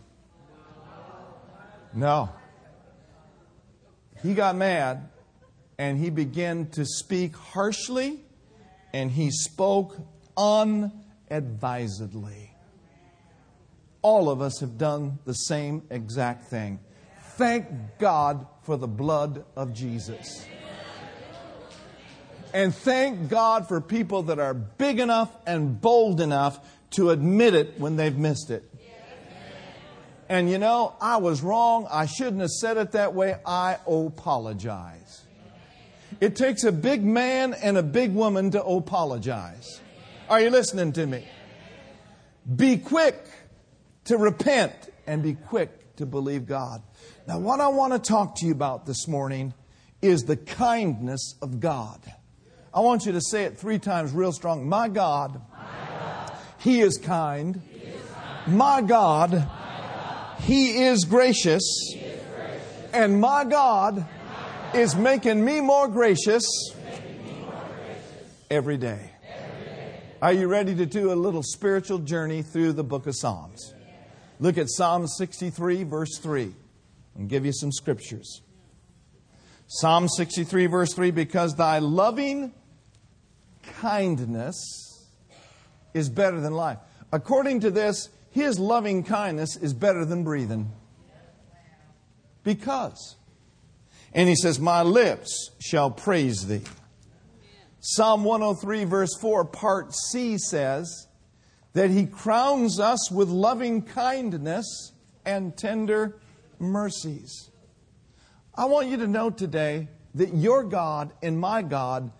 No. 1.93 2.29
He 4.21 4.33
got 4.33 4.55
mad 4.55 5.09
and 5.77 5.97
he 5.97 6.09
began 6.09 6.67
to 6.71 6.85
speak 6.85 7.35
harshly 7.35 8.19
and 8.93 9.11
he 9.11 9.31
spoke 9.31 9.97
unadvisedly. 10.37 12.51
All 14.01 14.29
of 14.29 14.41
us 14.41 14.59
have 14.59 14.77
done 14.77 15.19
the 15.25 15.33
same 15.33 15.83
exact 15.89 16.45
thing. 16.45 16.79
Thank 17.37 17.67
God 17.99 18.45
for 18.63 18.77
the 18.77 18.87
blood 18.87 19.45
of 19.55 19.73
Jesus. 19.73 20.45
And 22.53 22.73
thank 22.73 23.29
God 23.29 23.67
for 23.67 23.81
people 23.81 24.23
that 24.23 24.39
are 24.39 24.53
big 24.53 24.99
enough 24.99 25.35
and 25.47 25.81
bold 25.81 26.21
enough 26.21 26.59
to 26.91 27.09
admit 27.09 27.55
it 27.55 27.79
when 27.79 27.95
they've 27.95 28.15
missed 28.15 28.51
it. 28.51 28.63
And 30.29 30.49
you 30.49 30.59
know, 30.59 30.95
I 31.01 31.17
was 31.17 31.41
wrong. 31.41 31.87
I 31.91 32.05
shouldn't 32.05 32.41
have 32.41 32.51
said 32.51 32.77
it 32.77 32.91
that 32.91 33.13
way. 33.13 33.35
I 33.45 33.77
apologize. 33.87 35.21
It 36.21 36.35
takes 36.35 36.63
a 36.63 36.71
big 36.71 37.03
man 37.03 37.53
and 37.53 37.77
a 37.77 37.83
big 37.83 38.13
woman 38.13 38.51
to 38.51 38.63
apologize. 38.63 39.81
Are 40.29 40.39
you 40.39 40.49
listening 40.51 40.93
to 40.93 41.05
me? 41.05 41.27
Be 42.55 42.77
quick 42.77 43.25
to 44.05 44.17
repent 44.17 44.73
and 45.07 45.23
be 45.23 45.33
quick 45.33 45.95
to 45.95 46.05
believe 46.05 46.45
God. 46.45 46.81
Now, 47.27 47.39
what 47.39 47.59
I 47.59 47.69
want 47.69 47.93
to 47.93 47.99
talk 47.99 48.35
to 48.37 48.45
you 48.45 48.51
about 48.51 48.85
this 48.85 49.07
morning 49.07 49.53
is 50.01 50.23
the 50.23 50.37
kindness 50.37 51.35
of 51.41 51.59
God. 51.59 51.99
I 52.73 52.79
want 52.79 53.05
you 53.05 53.11
to 53.11 53.21
say 53.21 53.43
it 53.43 53.57
three 53.57 53.77
times 53.77 54.13
real 54.13 54.31
strong. 54.31 54.67
My 54.67 54.89
God. 54.89 55.41
He, 56.57 56.79
is 56.81 56.97
kind. 56.97 57.61
My 58.47 58.81
God. 58.81 59.47
He, 60.39 60.85
is 60.85 61.03
gracious. 61.03 61.93
And 62.93 63.19
my 63.19 63.43
God, 63.43 64.05
is 64.73 64.95
making 64.95 65.43
me 65.43 65.61
more 65.61 65.87
gracious, 65.87 66.43
me 66.73 67.41
more 67.41 67.51
gracious. 67.51 68.33
Every, 68.49 68.77
day. 68.77 69.11
every 69.27 69.65
day. 69.65 69.99
Are 70.21 70.33
you 70.33 70.47
ready 70.47 70.73
to 70.75 70.85
do 70.85 71.11
a 71.11 71.15
little 71.15 71.43
spiritual 71.43 71.99
journey 71.99 72.41
through 72.41 72.73
the 72.73 72.83
book 72.83 73.05
of 73.07 73.15
Psalms? 73.15 73.73
Look 74.39 74.57
at 74.57 74.69
Psalm 74.69 75.07
63, 75.07 75.83
verse 75.83 76.17
3, 76.17 76.53
and 77.15 77.29
give 77.29 77.45
you 77.45 77.53
some 77.53 77.71
scriptures. 77.71 78.41
Psalm 79.67 80.07
63, 80.07 80.65
verse 80.67 80.93
3 80.93 81.11
Because 81.11 81.55
thy 81.55 81.79
loving 81.79 82.53
kindness 83.81 85.07
is 85.93 86.09
better 86.09 86.39
than 86.39 86.53
life. 86.53 86.77
According 87.11 87.61
to 87.61 87.71
this, 87.71 88.09
his 88.31 88.57
loving 88.59 89.03
kindness 89.03 89.55
is 89.55 89.73
better 89.73 90.05
than 90.05 90.23
breathing. 90.23 90.71
Because. 92.43 93.15
And 94.13 94.27
he 94.27 94.35
says, 94.35 94.59
My 94.59 94.81
lips 94.81 95.51
shall 95.59 95.91
praise 95.91 96.47
thee. 96.47 96.63
Psalm 97.79 98.23
103, 98.23 98.85
verse 98.85 99.15
4, 99.19 99.45
part 99.45 99.93
C 99.93 100.37
says 100.37 101.07
that 101.73 101.89
he 101.89 102.05
crowns 102.05 102.79
us 102.79 103.11
with 103.11 103.29
loving 103.29 103.81
kindness 103.81 104.93
and 105.25 105.55
tender 105.57 106.19
mercies. 106.59 107.49
I 108.55 108.65
want 108.65 108.87
you 108.87 108.97
to 108.97 109.07
know 109.07 109.29
today 109.29 109.89
that 110.15 110.33
your 110.33 110.63
God 110.63 111.11
and 111.21 111.39
my 111.39 111.61
God 111.61 112.11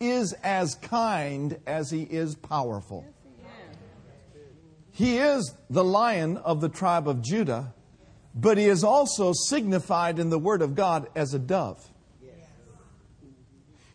is 0.00 0.32
as 0.42 0.74
kind 0.76 1.58
as 1.66 1.90
he 1.90 2.02
is 2.02 2.34
powerful. 2.34 3.04
He 4.90 5.18
is 5.18 5.54
the 5.68 5.84
lion 5.84 6.38
of 6.38 6.60
the 6.60 6.68
tribe 6.68 7.06
of 7.06 7.22
Judah, 7.22 7.74
but 8.34 8.58
he 8.58 8.66
is 8.66 8.82
also 8.82 9.32
signified 9.32 10.18
in 10.18 10.30
the 10.30 10.38
Word 10.38 10.62
of 10.62 10.74
God 10.74 11.08
as 11.14 11.34
a 11.34 11.38
dove. 11.38 11.86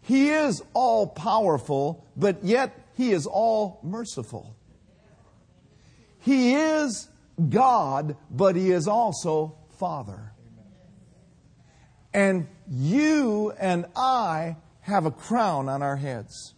He 0.01 0.29
is 0.29 0.61
all 0.73 1.07
powerful, 1.07 2.05
but 2.15 2.43
yet 2.43 2.87
he 2.95 3.11
is 3.11 3.25
all 3.25 3.79
merciful. 3.83 4.55
He 6.19 6.53
is 6.53 7.09
God, 7.49 8.15
but 8.29 8.55
he 8.55 8.71
is 8.71 8.87
also 8.87 9.57
Father. 9.77 10.31
And 12.13 12.47
you 12.69 13.51
and 13.59 13.85
I 13.95 14.57
have 14.85 15.07
a 15.07 15.11
crown 15.11 15.67
on 15.67 15.81
our 15.81 15.95
heads. 15.95 16.53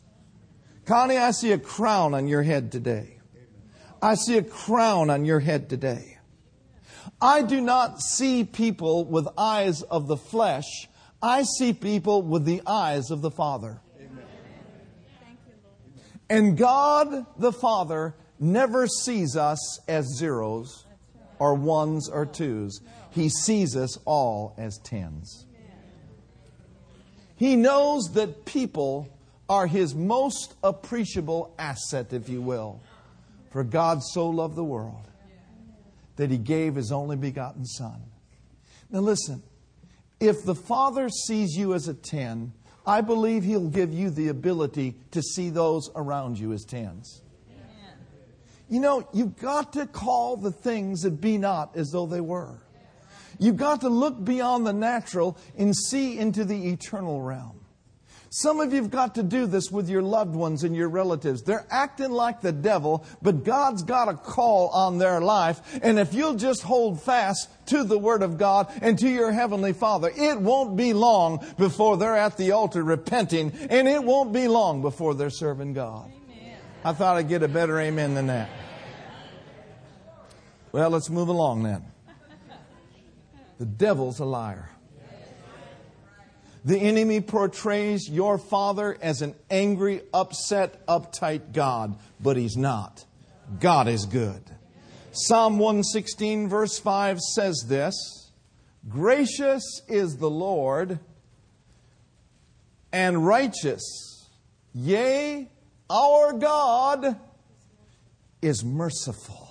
Connie, 0.85 1.17
I 1.17 1.31
see 1.31 1.53
a 1.53 1.57
crown 1.57 2.13
on 2.13 2.27
your 2.27 2.43
head 2.43 2.73
today. 2.73 3.19
I 4.01 4.15
see 4.15 4.37
a 4.37 4.43
crown 4.43 5.09
on 5.09 5.23
your 5.23 5.39
head 5.39 5.69
today. 5.69 6.17
I 7.21 7.41
do 7.41 7.61
not 7.61 8.01
see 8.01 8.43
people 8.43 9.05
with 9.05 9.27
eyes 9.37 9.81
of 9.81 10.07
the 10.07 10.17
flesh. 10.17 10.89
I 11.21 11.43
see 11.43 11.71
people 11.71 12.21
with 12.21 12.43
the 12.43 12.61
eyes 12.67 13.11
of 13.11 13.21
the 13.21 13.31
Father. 13.31 13.79
And 16.29 16.57
God 16.57 17.25
the 17.39 17.53
Father 17.53 18.13
never 18.39 18.87
sees 18.87 19.37
us 19.37 19.79
as 19.87 20.05
zeros 20.17 20.85
or 21.39 21.55
ones 21.55 22.09
or 22.09 22.25
twos. 22.25 22.81
He 23.11 23.29
sees 23.29 23.77
us 23.77 23.97
all 24.03 24.53
as 24.57 24.79
tens. 24.83 25.46
He 27.37 27.55
knows 27.55 28.11
that 28.13 28.45
people 28.45 29.09
are 29.47 29.67
his 29.67 29.95
most 29.95 30.55
appreciable 30.63 31.53
asset, 31.57 32.11
if 32.11 32.27
you 32.27 32.41
will. 32.41 32.81
For 33.51 33.63
God 33.63 34.03
so 34.03 34.27
loved 34.27 34.55
the 34.55 34.63
world 34.63 35.07
that 36.17 36.29
he 36.29 36.37
gave 36.37 36.75
his 36.75 36.91
only 36.91 37.15
begotten 37.15 37.65
Son. 37.65 38.01
Now, 38.89 38.99
listen, 38.99 39.41
if 40.19 40.43
the 40.43 40.55
Father 40.55 41.09
sees 41.09 41.55
you 41.55 41.73
as 41.73 41.87
a 41.87 41.93
10, 41.93 42.53
I 42.85 43.01
believe 43.01 43.43
he'll 43.43 43.69
give 43.69 43.93
you 43.93 44.09
the 44.09 44.29
ability 44.29 44.95
to 45.11 45.21
see 45.21 45.49
those 45.49 45.89
around 45.95 46.39
you 46.39 46.53
as 46.53 46.65
10s. 46.65 47.21
You 48.69 48.81
know, 48.81 49.07
you've 49.13 49.37
got 49.37 49.73
to 49.73 49.85
call 49.85 50.37
the 50.37 50.51
things 50.51 51.01
that 51.01 51.21
be 51.21 51.37
not 51.37 51.77
as 51.77 51.91
though 51.91 52.05
they 52.05 52.19
were. 52.19 52.57
You've 53.39 53.57
got 53.57 53.81
to 53.81 53.89
look 53.89 54.23
beyond 54.23 54.65
the 54.65 54.73
natural 54.73 55.37
and 55.57 55.75
see 55.75 56.17
into 56.17 56.43
the 56.43 56.69
eternal 56.69 57.21
realm. 57.21 57.57
Some 58.29 58.59
of 58.59 58.73
you 58.73 58.81
have 58.81 58.91
got 58.91 59.15
to 59.15 59.23
do 59.23 59.45
this 59.45 59.71
with 59.71 59.89
your 59.89 60.01
loved 60.01 60.35
ones 60.35 60.63
and 60.63 60.75
your 60.75 60.89
relatives. 60.89 61.43
They're 61.43 61.65
acting 61.69 62.11
like 62.11 62.41
the 62.41 62.51
devil, 62.51 63.05
but 63.21 63.43
God's 63.45 63.83
got 63.83 64.09
a 64.09 64.15
call 64.15 64.67
on 64.69 64.97
their 64.97 65.21
life. 65.21 65.61
And 65.81 65.97
if 65.97 66.13
you'll 66.13 66.35
just 66.35 66.61
hold 66.61 67.01
fast 67.01 67.49
to 67.67 67.83
the 67.83 67.97
Word 67.97 68.21
of 68.21 68.37
God 68.37 68.71
and 68.81 68.99
to 68.99 69.09
your 69.09 69.31
Heavenly 69.31 69.71
Father, 69.73 70.11
it 70.15 70.41
won't 70.41 70.75
be 70.75 70.93
long 70.93 71.45
before 71.57 71.95
they're 71.95 72.17
at 72.17 72.37
the 72.37 72.51
altar 72.51 72.83
repenting, 72.83 73.53
and 73.69 73.87
it 73.87 74.03
won't 74.03 74.33
be 74.33 74.47
long 74.47 74.81
before 74.81 75.13
they're 75.13 75.29
serving 75.29 75.73
God. 75.73 76.11
I 76.83 76.93
thought 76.93 77.17
I'd 77.17 77.29
get 77.29 77.43
a 77.43 77.47
better 77.47 77.79
amen 77.79 78.13
than 78.13 78.27
that. 78.27 78.49
Well, 80.73 80.89
let's 80.89 81.09
move 81.09 81.29
along 81.29 81.63
then. 81.63 81.85
The 83.57 83.65
devil's 83.65 84.19
a 84.19 84.25
liar. 84.25 84.69
The 86.65 86.77
enemy 86.77 87.21
portrays 87.21 88.09
your 88.09 88.37
father 88.37 88.97
as 89.01 89.21
an 89.21 89.35
angry, 89.49 90.01
upset, 90.13 90.85
uptight 90.85 91.53
God, 91.53 91.97
but 92.19 92.35
he's 92.35 92.57
not. 92.57 93.05
God 93.59 93.87
is 93.87 94.05
good. 94.05 94.43
Psalm 95.11 95.59
116, 95.59 96.49
verse 96.49 96.77
5 96.77 97.19
says 97.19 97.65
this 97.67 98.31
Gracious 98.89 99.81
is 99.87 100.17
the 100.17 100.29
Lord 100.29 100.99
and 102.91 103.25
righteous. 103.25 104.29
Yea, 104.73 105.49
our 105.89 106.33
God 106.33 107.17
is 108.41 108.63
merciful. 108.63 109.46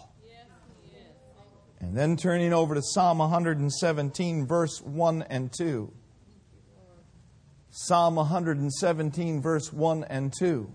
And 1.80 1.97
then 1.97 2.16
turning 2.16 2.52
over 2.52 2.75
to 2.75 2.83
Psalm 2.83 3.18
117, 3.18 4.47
verse 4.47 4.80
1 4.80 5.23
and 5.28 5.52
2. 5.52 5.92
Psalm 7.71 8.16
117, 8.16 9.42
verse 9.42 9.73
1 9.73 10.04
and 10.04 10.33
2. 10.38 10.73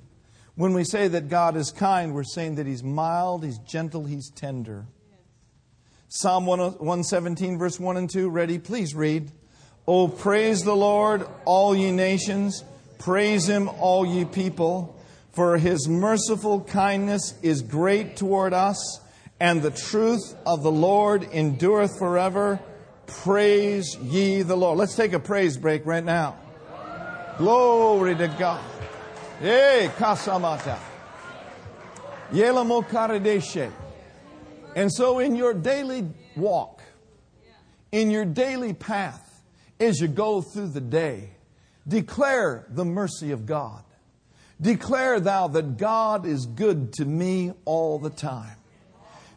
When 0.55 0.73
we 0.73 0.83
say 0.83 1.07
that 1.07 1.29
God 1.29 1.55
is 1.55 1.71
kind, 1.71 2.13
we're 2.13 2.23
saying 2.23 2.55
that 2.55 2.67
He's 2.67 2.83
mild, 2.83 3.43
He's 3.43 3.57
gentle, 3.59 4.05
He's 4.05 4.29
tender. 4.29 4.85
Psalm 6.09 6.45
117, 6.45 7.57
verse 7.57 7.79
1 7.79 7.97
and 7.97 8.09
2. 8.09 8.29
Ready? 8.29 8.59
Please 8.59 8.93
read. 8.93 9.31
Oh, 9.87 10.07
praise 10.07 10.63
the 10.63 10.75
Lord, 10.75 11.25
all 11.45 11.75
ye 11.75 11.89
nations. 11.89 12.63
Praise 12.99 13.49
Him, 13.49 13.67
all 13.79 14.05
ye 14.05 14.25
people. 14.25 15.01
For 15.31 15.57
His 15.57 15.87
merciful 15.87 16.61
kindness 16.61 17.33
is 17.41 17.61
great 17.61 18.17
toward 18.17 18.53
us, 18.53 18.99
and 19.41 19.63
the 19.63 19.71
truth 19.71 20.35
of 20.45 20.61
the 20.61 20.71
Lord 20.71 21.23
endureth 21.23 21.97
forever. 21.97 22.59
Praise 23.07 23.97
ye 23.97 24.43
the 24.43 24.55
Lord. 24.55 24.77
Let's 24.77 24.95
take 24.95 25.13
a 25.13 25.19
praise 25.19 25.57
break 25.57 25.83
right 25.83 26.03
now. 26.03 26.37
Glory 27.39 28.15
to 28.17 28.27
God. 28.27 28.63
Hey, 29.39 29.89
kasamata. 29.97 30.77
Yelamo 32.31 32.87
karadeshe. 32.87 33.71
And 34.75 34.93
so 34.93 35.17
in 35.17 35.35
your 35.35 35.55
daily 35.55 36.07
walk, 36.35 36.83
in 37.91 38.11
your 38.11 38.25
daily 38.25 38.73
path, 38.73 39.41
as 39.79 39.99
you 39.99 40.07
go 40.07 40.43
through 40.43 40.67
the 40.67 40.81
day, 40.81 41.31
declare 41.87 42.67
the 42.69 42.85
mercy 42.85 43.31
of 43.31 43.47
God. 43.47 43.83
Declare 44.61 45.19
thou 45.21 45.47
that 45.47 45.77
God 45.77 46.27
is 46.27 46.45
good 46.45 46.93
to 46.93 47.05
me 47.05 47.53
all 47.65 47.97
the 47.97 48.11
time. 48.11 48.57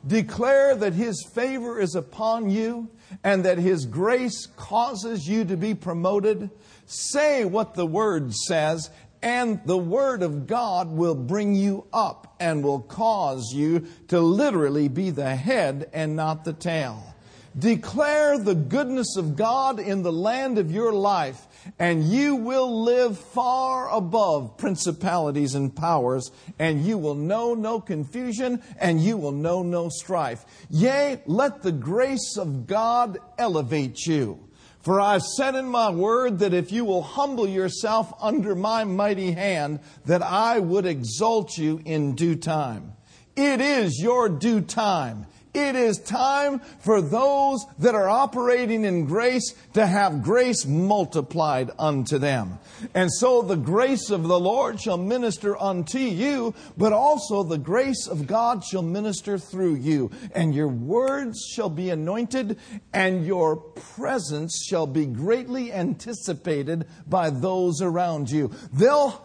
Declare 0.07 0.77
that 0.77 0.93
His 0.93 1.25
favor 1.35 1.81
is 1.81 1.95
upon 1.95 2.51
you 2.51 2.91
and 3.23 3.45
that 3.45 3.59
His 3.59 3.87
grace 3.87 4.47
causes 4.57 5.27
you 5.27 5.45
to 5.47 5.57
be 5.57 5.75
promoted. 5.75 6.51
Say 6.87 7.45
what 7.45 7.75
the 7.75 7.87
Word 7.87 8.35
says 8.35 8.91
and 9.25 9.59
the 9.65 9.79
Word 9.79 10.23
of 10.23 10.47
God 10.47 10.91
will 10.91 11.15
bring 11.15 11.55
you 11.55 11.87
up 11.95 12.37
and 12.39 12.63
will 12.63 12.83
cause 12.83 13.53
you 13.55 13.87
to 14.09 14.21
literally 14.21 14.89
be 14.89 15.09
the 15.09 15.35
head 15.35 15.89
and 15.95 16.15
not 16.15 16.45
the 16.45 16.53
tail. 16.53 17.14
Declare 17.57 18.39
the 18.39 18.55
goodness 18.55 19.17
of 19.17 19.37
God 19.37 19.79
in 19.79 20.03
the 20.03 20.13
land 20.13 20.59
of 20.59 20.73
your 20.73 20.93
life, 20.93 21.47
and 21.79 22.03
you 22.03 22.35
will 22.35 22.83
live 22.83 23.17
far 23.17 23.89
above 23.91 24.57
principalities 24.57 25.55
and 25.55 25.75
powers, 25.75 26.33
and 26.59 26.85
you 26.85 26.99
will 26.99 27.15
know 27.15 27.55
no 27.55 27.81
confusion, 27.81 28.61
and 28.79 29.01
you 29.01 29.17
will 29.17 29.33
know 29.33 29.63
no 29.63 29.89
strife. 29.89 30.45
Yea, 30.69 31.23
let 31.27 31.63
the 31.63 31.73
grace 31.73 32.37
of 32.37 32.67
God 32.67 33.19
elevate 33.39 34.05
you. 34.05 34.41
For 34.81 35.01
I've 35.01 35.23
said 35.23 35.55
in 35.55 35.67
my 35.67 35.91
word 35.91 36.41
that 36.41 36.53
if 36.53 36.71
you 36.71 36.85
will 36.85 37.03
humble 37.03 37.49
yourself 37.49 38.13
under 38.21 38.55
my 38.55 38.85
mighty 38.85 39.31
hand, 39.31 39.81
that 40.05 40.23
I 40.23 40.59
would 40.59 40.85
exalt 40.85 41.57
you 41.57 41.81
in 41.87 42.15
due 42.17 42.35
time. 42.37 42.93
It 43.37 43.61
is 43.61 43.99
your 44.03 44.29
due 44.29 44.61
time. 44.61 45.27
It 45.55 45.77
is 45.77 45.99
time 45.99 46.59
for 46.81 47.01
those 47.01 47.65
that 47.79 47.95
are 47.95 48.09
operating 48.09 48.85
in 48.85 49.07
grace 49.07 49.55
to 49.75 49.87
have 49.87 50.25
grace 50.25 50.67
multiplied 50.67 51.71
unto 51.79 52.19
them. 52.19 52.59
And 52.93 53.09
so 53.13 53.41
the 53.41 53.57
grace 53.57 54.11
of 54.11 54.25
the 54.25 54.41
Lord 54.41 54.81
shall 54.81 54.99
minister 54.99 55.57
unto 55.57 55.99
you, 55.99 56.55
but 56.77 56.93
also 56.93 57.45
the 57.45 57.57
grace 57.57 58.09
of 58.09 58.27
God 58.27 58.65
shall 58.65 58.83
minister 58.83 59.39
through 59.39 59.77
you. 59.77 60.11
And 60.35 60.55
your 60.55 60.69
words 60.69 61.39
shall 61.55 61.71
be 61.71 61.91
anointed, 61.91 62.59
and 62.93 63.25
your 63.25 63.55
presence 63.57 64.65
shall 64.69 64.89
be 64.89 65.07
greatly 65.07 65.73
anticipated 65.73 66.87
by 67.07 67.31
those 67.31 67.81
around 67.81 68.29
you. 68.29 68.51
They'll 68.73 69.25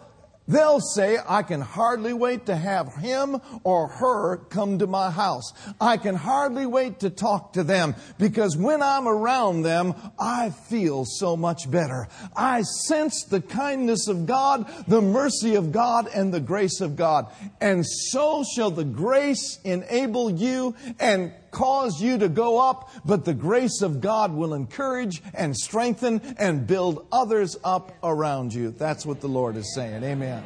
They'll 0.50 0.80
say, 0.80 1.16
I 1.28 1.44
can 1.44 1.60
hardly 1.60 2.12
wait 2.12 2.46
to 2.46 2.56
have 2.56 2.96
him 2.96 3.40
or 3.62 3.86
her 3.86 4.36
come 4.36 4.80
to 4.80 4.88
my 4.88 5.08
house. 5.08 5.52
I 5.80 5.96
can 5.96 6.16
hardly 6.16 6.66
wait 6.66 6.98
to 7.00 7.10
talk 7.10 7.52
to 7.52 7.62
them 7.62 7.94
because 8.18 8.56
when 8.56 8.82
I'm 8.82 9.06
around 9.06 9.62
them, 9.62 9.94
I 10.18 10.50
feel 10.50 11.04
so 11.04 11.36
much 11.36 11.70
better. 11.70 12.08
I 12.36 12.62
sense 12.62 13.22
the 13.22 13.40
kindness 13.40 14.08
of 14.08 14.26
God, 14.26 14.68
the 14.88 15.00
mercy 15.00 15.54
of 15.54 15.70
God, 15.70 16.08
and 16.12 16.34
the 16.34 16.40
grace 16.40 16.80
of 16.80 16.96
God. 16.96 17.28
And 17.60 17.86
so 17.86 18.42
shall 18.42 18.72
the 18.72 18.84
grace 18.84 19.60
enable 19.62 20.32
you 20.32 20.74
and 20.98 21.32
cause 21.50 22.00
you 22.00 22.18
to 22.18 22.28
go 22.28 22.58
up, 22.58 22.90
but 23.04 23.24
the 23.24 23.34
grace 23.34 23.82
of 23.82 24.00
God 24.00 24.32
will 24.32 24.54
encourage 24.54 25.22
and 25.34 25.56
strengthen 25.56 26.20
and 26.38 26.66
build 26.66 27.06
others 27.12 27.56
up 27.64 27.92
around 28.02 28.54
you. 28.54 28.70
That's 28.70 29.04
what 29.04 29.20
the 29.20 29.28
Lord 29.28 29.56
is 29.56 29.74
saying. 29.74 30.02
Amen. 30.04 30.44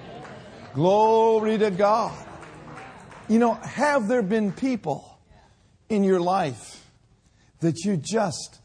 Glory 0.74 1.58
to 1.58 1.70
God. 1.70 2.26
You 3.28 3.38
know, 3.38 3.54
have 3.54 4.08
there 4.08 4.22
been 4.22 4.52
people 4.52 5.18
in 5.88 6.04
your 6.04 6.20
life 6.20 6.90
that 7.60 7.84
you 7.84 7.96
just 7.96 8.60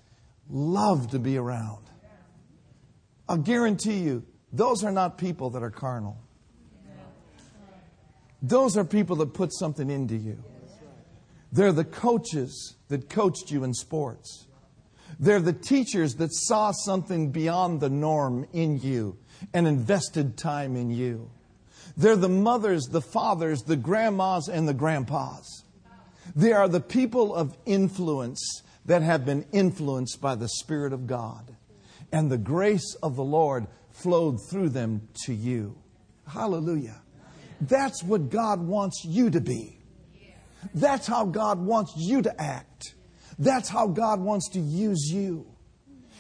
love 0.49 1.12
to 1.12 1.19
be 1.19 1.38
around? 1.38 1.86
I'll 3.28 3.38
guarantee 3.38 3.99
you, 3.99 4.23
those 4.52 4.84
are 4.84 4.91
not 4.91 5.17
people 5.17 5.52
that 5.52 5.63
are 5.63 5.69
carnal. 5.69 6.17
Those 8.41 8.78
are 8.78 8.86
people 8.86 9.17
that 9.17 9.34
put 9.34 9.54
something 9.54 9.89
into 9.89 10.15
you. 10.15 10.43
They're 11.51 11.71
the 11.71 11.85
coaches 11.85 12.75
that 12.89 13.09
coached 13.09 13.51
you 13.51 13.63
in 13.63 13.73
sports. 13.73 14.47
They're 15.19 15.39
the 15.39 15.53
teachers 15.53 16.15
that 16.15 16.33
saw 16.33 16.71
something 16.71 17.31
beyond 17.31 17.81
the 17.81 17.89
norm 17.89 18.47
in 18.53 18.77
you 18.79 19.17
and 19.53 19.67
invested 19.67 20.38
time 20.38 20.75
in 20.75 20.91
you. 20.91 21.31
They're 21.97 22.15
the 22.15 22.29
mothers, 22.29 22.85
the 22.85 23.01
fathers, 23.01 23.63
the 23.63 23.75
grandmas, 23.75 24.47
and 24.47 24.67
the 24.67 24.73
grandpas. 24.73 25.63
They 26.35 26.53
are 26.53 26.69
the 26.69 26.79
people 26.79 27.33
of 27.33 27.57
influence 27.65 28.62
that 28.85 29.01
have 29.01 29.25
been 29.25 29.45
influenced 29.51 30.21
by 30.21 30.35
the 30.35 30.47
Spirit 30.47 30.93
of 30.93 31.07
God. 31.07 31.55
And 32.12 32.31
the 32.31 32.38
grace 32.38 32.95
of 33.03 33.15
the 33.15 33.23
Lord 33.23 33.67
flowed 33.91 34.38
through 34.49 34.69
them 34.69 35.09
to 35.25 35.33
you. 35.33 35.77
Hallelujah. 36.27 37.01
That's 37.59 38.03
what 38.03 38.29
God 38.29 38.62
wants 38.62 39.03
you 39.05 39.29
to 39.31 39.41
be. 39.41 39.78
That's 40.73 41.07
how 41.07 41.25
God 41.25 41.59
wants 41.59 41.93
you 41.95 42.21
to 42.21 42.41
act. 42.41 42.95
That's 43.37 43.69
how 43.69 43.87
God 43.87 44.19
wants 44.19 44.49
to 44.49 44.59
use 44.59 45.09
you. 45.11 45.45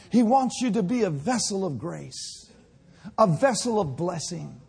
He 0.09 0.23
wants 0.23 0.59
you 0.61 0.71
to 0.71 0.83
be 0.83 1.03
a 1.03 1.09
vessel 1.09 1.65
of 1.65 1.77
grace, 1.77 2.49
a 3.17 3.27
vessel 3.27 3.79
of 3.79 3.95
blessing. 3.95 4.61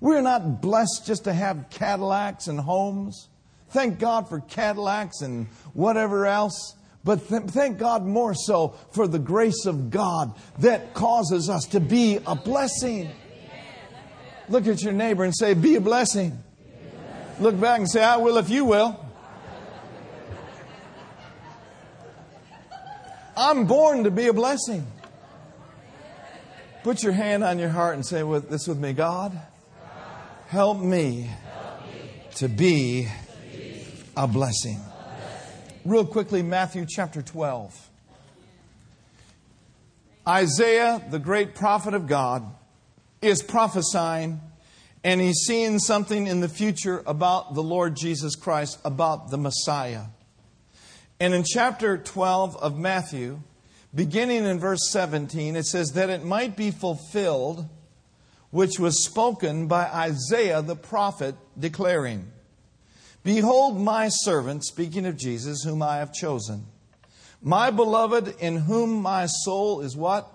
We're 0.00 0.22
not 0.22 0.62
blessed 0.62 1.06
just 1.06 1.24
to 1.24 1.32
have 1.32 1.66
Cadillacs 1.70 2.46
and 2.46 2.58
homes. 2.58 3.28
Thank 3.70 3.98
God 3.98 4.28
for 4.28 4.40
Cadillacs 4.40 5.20
and 5.20 5.48
whatever 5.72 6.26
else. 6.26 6.76
But 7.04 7.28
th- 7.28 7.42
thank 7.44 7.78
God 7.78 8.04
more 8.04 8.34
so 8.34 8.74
for 8.92 9.06
the 9.06 9.18
grace 9.18 9.66
of 9.66 9.90
God 9.90 10.34
that 10.60 10.94
causes 10.94 11.50
us 11.50 11.66
to 11.66 11.80
be 11.80 12.18
a 12.26 12.34
blessing. 12.34 13.10
Look 14.48 14.66
at 14.66 14.82
your 14.82 14.92
neighbor 14.92 15.24
and 15.24 15.34
say, 15.34 15.54
Be 15.54 15.76
a 15.76 15.80
blessing. 15.80 16.42
Look 17.40 17.60
back 17.60 17.80
and 17.80 17.90
say, 17.90 18.02
I 18.02 18.16
will 18.16 18.36
if 18.38 18.48
you 18.48 18.64
will. 18.64 19.00
I'm 23.36 23.66
born 23.66 24.04
to 24.04 24.10
be 24.12 24.28
a 24.28 24.32
blessing. 24.32 24.86
Put 26.84 27.02
your 27.02 27.12
hand 27.12 27.42
on 27.42 27.58
your 27.58 27.70
heart 27.70 27.94
and 27.94 28.06
say 28.06 28.22
with 28.22 28.50
this 28.50 28.68
with 28.68 28.78
me 28.78 28.92
God, 28.92 29.36
help 30.46 30.78
me 30.78 31.30
to 32.36 32.48
be 32.48 33.08
a 34.16 34.28
blessing. 34.28 34.80
Real 35.84 36.06
quickly, 36.06 36.42
Matthew 36.42 36.86
chapter 36.88 37.20
12. 37.20 37.90
Isaiah, 40.26 41.02
the 41.10 41.18
great 41.18 41.54
prophet 41.54 41.94
of 41.94 42.06
God, 42.06 42.44
is 43.20 43.42
prophesying 43.42 44.40
And 45.04 45.20
he's 45.20 45.44
seeing 45.46 45.78
something 45.78 46.26
in 46.26 46.40
the 46.40 46.48
future 46.48 47.02
about 47.06 47.54
the 47.54 47.62
Lord 47.62 47.94
Jesus 47.94 48.34
Christ, 48.34 48.78
about 48.86 49.30
the 49.30 49.36
Messiah. 49.36 50.04
And 51.20 51.34
in 51.34 51.44
chapter 51.44 51.98
12 51.98 52.56
of 52.56 52.78
Matthew, 52.78 53.40
beginning 53.94 54.46
in 54.46 54.58
verse 54.58 54.90
17, 54.90 55.56
it 55.56 55.66
says, 55.66 55.90
That 55.90 56.08
it 56.08 56.24
might 56.24 56.56
be 56.56 56.70
fulfilled, 56.70 57.68
which 58.50 58.78
was 58.78 59.04
spoken 59.04 59.66
by 59.66 59.84
Isaiah 59.84 60.62
the 60.62 60.74
prophet, 60.74 61.34
declaring, 61.58 62.32
Behold, 63.22 63.78
my 63.78 64.08
servant, 64.08 64.64
speaking 64.64 65.04
of 65.04 65.18
Jesus, 65.18 65.62
whom 65.64 65.82
I 65.82 65.98
have 65.98 66.14
chosen, 66.14 66.64
my 67.42 67.70
beloved, 67.70 68.36
in 68.40 68.56
whom 68.56 69.02
my 69.02 69.26
soul 69.26 69.82
is 69.82 69.94
what? 69.94 70.30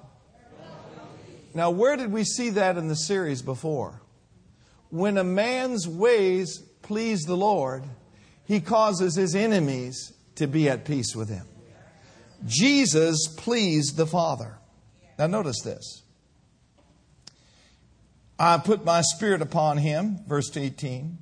Now, 1.55 1.71
where 1.71 1.97
did 1.97 2.11
we 2.11 2.23
see 2.23 2.51
that 2.51 2.77
in 2.77 2.87
the 2.87 2.95
series 2.95 3.41
before? 3.41 3.99
When 4.89 5.17
a 5.17 5.23
man's 5.23 5.87
ways 5.87 6.59
please 6.81 7.21
the 7.21 7.37
Lord, 7.37 7.83
he 8.45 8.59
causes 8.59 9.15
his 9.15 9.35
enemies 9.35 10.13
to 10.35 10.47
be 10.47 10.69
at 10.69 10.85
peace 10.85 11.15
with 11.15 11.29
him. 11.29 11.45
Jesus 12.45 13.27
pleased 13.37 13.97
the 13.97 14.07
Father. 14.07 14.57
Now, 15.17 15.27
notice 15.27 15.61
this. 15.61 16.03
I 18.39 18.57
put 18.57 18.85
my 18.85 19.01
spirit 19.01 19.41
upon 19.41 19.77
him, 19.77 20.19
verse 20.25 20.55
18, 20.55 21.17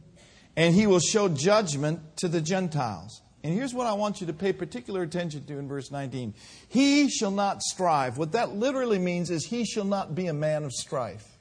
and 0.55 0.75
he 0.75 0.85
will 0.85 0.99
show 0.99 1.27
judgment 1.27 2.17
to 2.17 2.27
the 2.27 2.41
Gentiles. 2.41 3.21
And 3.43 3.53
here's 3.53 3.73
what 3.73 3.87
I 3.87 3.93
want 3.93 4.21
you 4.21 4.27
to 4.27 4.33
pay 4.33 4.53
particular 4.53 5.01
attention 5.01 5.45
to 5.45 5.57
in 5.57 5.67
verse 5.67 5.91
19. 5.91 6.35
He 6.67 7.09
shall 7.09 7.31
not 7.31 7.61
strive. 7.63 8.17
What 8.17 8.33
that 8.33 8.51
literally 8.55 8.99
means 8.99 9.31
is 9.31 9.45
he 9.45 9.65
shall 9.65 9.85
not 9.85 10.13
be 10.13 10.27
a 10.27 10.33
man 10.33 10.63
of 10.63 10.71
strife. 10.71 11.36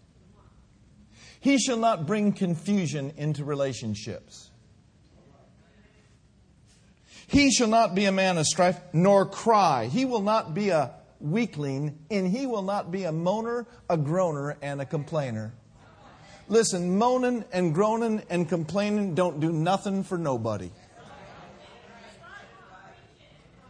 He 1.47 1.59
shall 1.59 1.77
not 1.77 2.09
bring 2.09 2.33
confusion 2.33 3.13
into 3.17 3.45
relationships. 3.45 4.51
He 7.29 7.53
shall 7.53 7.69
not 7.69 7.95
be 7.95 8.05
a 8.07 8.11
man 8.11 8.37
of 8.37 8.47
strife, 8.47 8.81
nor 8.93 9.27
cry. 9.27 9.87
He 9.87 10.07
will 10.07 10.23
not 10.23 10.55
be 10.55 10.71
a 10.71 10.91
weakling, 11.21 12.01
and 12.11 12.27
he 12.27 12.47
will 12.47 12.63
not 12.63 12.91
be 12.91 13.05
a 13.05 13.13
moaner, 13.13 13.67
a 13.89 13.97
groaner, 13.97 14.57
and 14.61 14.81
a 14.81 14.85
complainer. 14.85 15.55
Listen, 16.49 16.99
moaning 16.99 17.45
and 17.53 17.73
groaning 17.73 18.25
and 18.29 18.49
complaining 18.49 19.15
don't 19.15 19.39
do 19.39 19.53
nothing 19.53 20.03
for 20.03 20.19
nobody. 20.19 20.73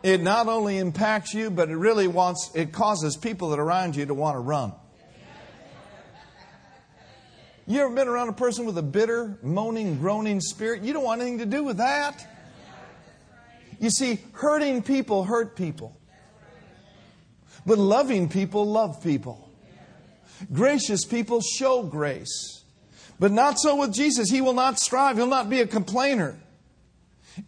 It 0.02 0.22
not 0.22 0.48
only 0.48 0.78
impacts 0.78 1.34
you, 1.34 1.50
but 1.50 1.68
it 1.68 1.76
really 1.76 2.08
wants, 2.08 2.50
it 2.54 2.72
causes 2.72 3.18
people 3.18 3.50
that 3.50 3.58
are 3.58 3.64
around 3.64 3.96
you 3.96 4.06
to 4.06 4.14
want 4.14 4.36
to 4.36 4.40
run. 4.40 4.72
You 7.66 7.80
ever 7.80 7.92
been 7.92 8.06
around 8.06 8.28
a 8.28 8.32
person 8.32 8.64
with 8.64 8.78
a 8.78 8.82
bitter, 8.82 9.38
moaning, 9.42 9.98
groaning 9.98 10.40
spirit? 10.40 10.82
You 10.82 10.92
don't 10.92 11.02
want 11.02 11.20
anything 11.20 11.38
to 11.38 11.46
do 11.46 11.64
with 11.64 11.78
that. 11.78 12.24
You 13.80 13.90
see, 13.90 14.20
hurting 14.32 14.82
people 14.82 15.24
hurt 15.24 15.56
people. 15.56 15.98
But 17.66 17.78
loving 17.78 18.28
people 18.28 18.64
love 18.64 19.02
people. 19.02 19.50
Gracious 20.52 21.04
people 21.04 21.40
show 21.40 21.82
grace. 21.82 22.62
But 23.18 23.32
not 23.32 23.58
so 23.58 23.76
with 23.76 23.92
Jesus. 23.92 24.30
He 24.30 24.40
will 24.40 24.54
not 24.54 24.78
strive, 24.78 25.16
he'll 25.16 25.26
not 25.26 25.50
be 25.50 25.60
a 25.60 25.66
complainer. 25.66 26.38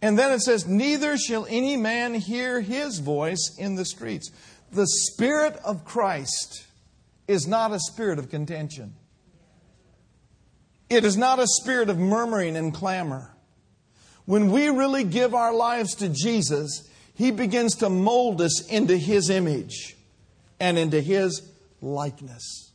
And 0.01 0.19
then 0.19 0.33
it 0.33 0.41
says, 0.41 0.67
Neither 0.67 1.17
shall 1.17 1.45
any 1.49 1.77
man 1.77 2.13
hear 2.13 2.59
his 2.59 2.99
voice 2.99 3.55
in 3.57 3.75
the 3.75 3.85
streets. 3.85 4.31
The 4.71 4.85
Spirit 4.85 5.55
of 5.63 5.85
Christ 5.85 6.65
is 7.27 7.47
not 7.47 7.71
a 7.71 7.79
spirit 7.79 8.19
of 8.19 8.29
contention. 8.29 8.95
It 10.89 11.05
is 11.05 11.17
not 11.17 11.39
a 11.39 11.47
spirit 11.47 11.89
of 11.89 11.97
murmuring 11.97 12.55
and 12.55 12.73
clamor. 12.73 13.35
When 14.25 14.51
we 14.51 14.69
really 14.69 15.03
give 15.03 15.33
our 15.33 15.53
lives 15.53 15.95
to 15.95 16.09
Jesus, 16.09 16.89
He 17.13 17.31
begins 17.31 17.75
to 17.77 17.89
mold 17.89 18.41
us 18.41 18.67
into 18.67 18.97
His 18.97 19.29
image 19.29 19.95
and 20.59 20.77
into 20.77 21.01
His 21.01 21.41
likeness. 21.81 22.71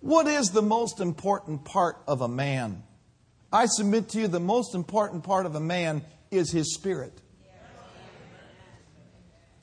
What 0.00 0.26
is 0.26 0.50
the 0.50 0.62
most 0.62 1.00
important 1.00 1.64
part 1.64 1.96
of 2.06 2.22
a 2.22 2.28
man? 2.28 2.82
I 3.52 3.66
submit 3.66 4.10
to 4.10 4.20
you 4.20 4.28
the 4.28 4.40
most 4.40 4.74
important 4.74 5.24
part 5.24 5.44
of 5.44 5.54
a 5.54 5.60
man 5.60 6.02
is 6.30 6.52
his 6.52 6.74
spirit. 6.74 7.12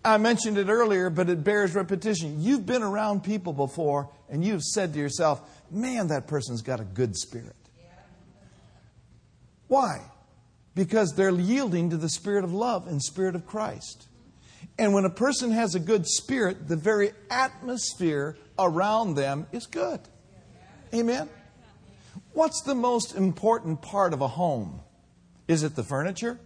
I 0.03 0.17
mentioned 0.17 0.57
it 0.57 0.69
earlier, 0.69 1.09
but 1.09 1.29
it 1.29 1.43
bears 1.43 1.75
repetition. 1.75 2.41
You've 2.41 2.65
been 2.65 2.83
around 2.83 3.23
people 3.23 3.51
before 3.51 4.09
and 4.29 4.43
you've 4.43 4.63
said 4.63 4.93
to 4.93 4.99
yourself, 4.99 5.41
man, 5.71 6.07
that 6.09 6.27
person's 6.27 6.61
got 6.61 6.79
a 6.79 6.85
good 6.85 7.15
spirit. 7.15 7.55
Why? 9.67 10.01
because 10.77 11.13
they're 11.13 11.31
yielding 11.31 11.89
to 11.89 11.97
the 11.97 12.07
spirit 12.07 12.43
of 12.43 12.53
love 12.53 12.85
and 12.85 13.01
spirit 13.01 13.35
of 13.35 13.47
Christ. 13.47 14.07
And 14.77 14.93
when 14.93 15.05
a 15.05 15.09
person 15.09 15.49
has 15.49 15.73
a 15.73 15.79
good 15.79 16.05
spirit, 16.05 16.67
the 16.67 16.75
very 16.75 17.13
atmosphere 17.31 18.37
around 18.59 19.15
them 19.15 19.47
is 19.51 19.65
good. 19.65 19.99
Amen? 20.93 21.29
What's 22.33 22.61
the 22.61 22.75
most 22.75 23.15
important 23.15 23.81
part 23.81 24.13
of 24.13 24.21
a 24.21 24.27
home? 24.27 24.81
Is 25.47 25.63
it 25.63 25.75
the 25.75 25.83
furniture? 25.83 26.39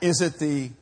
Is 0.00 0.20
it 0.20 0.40
the 0.40 0.72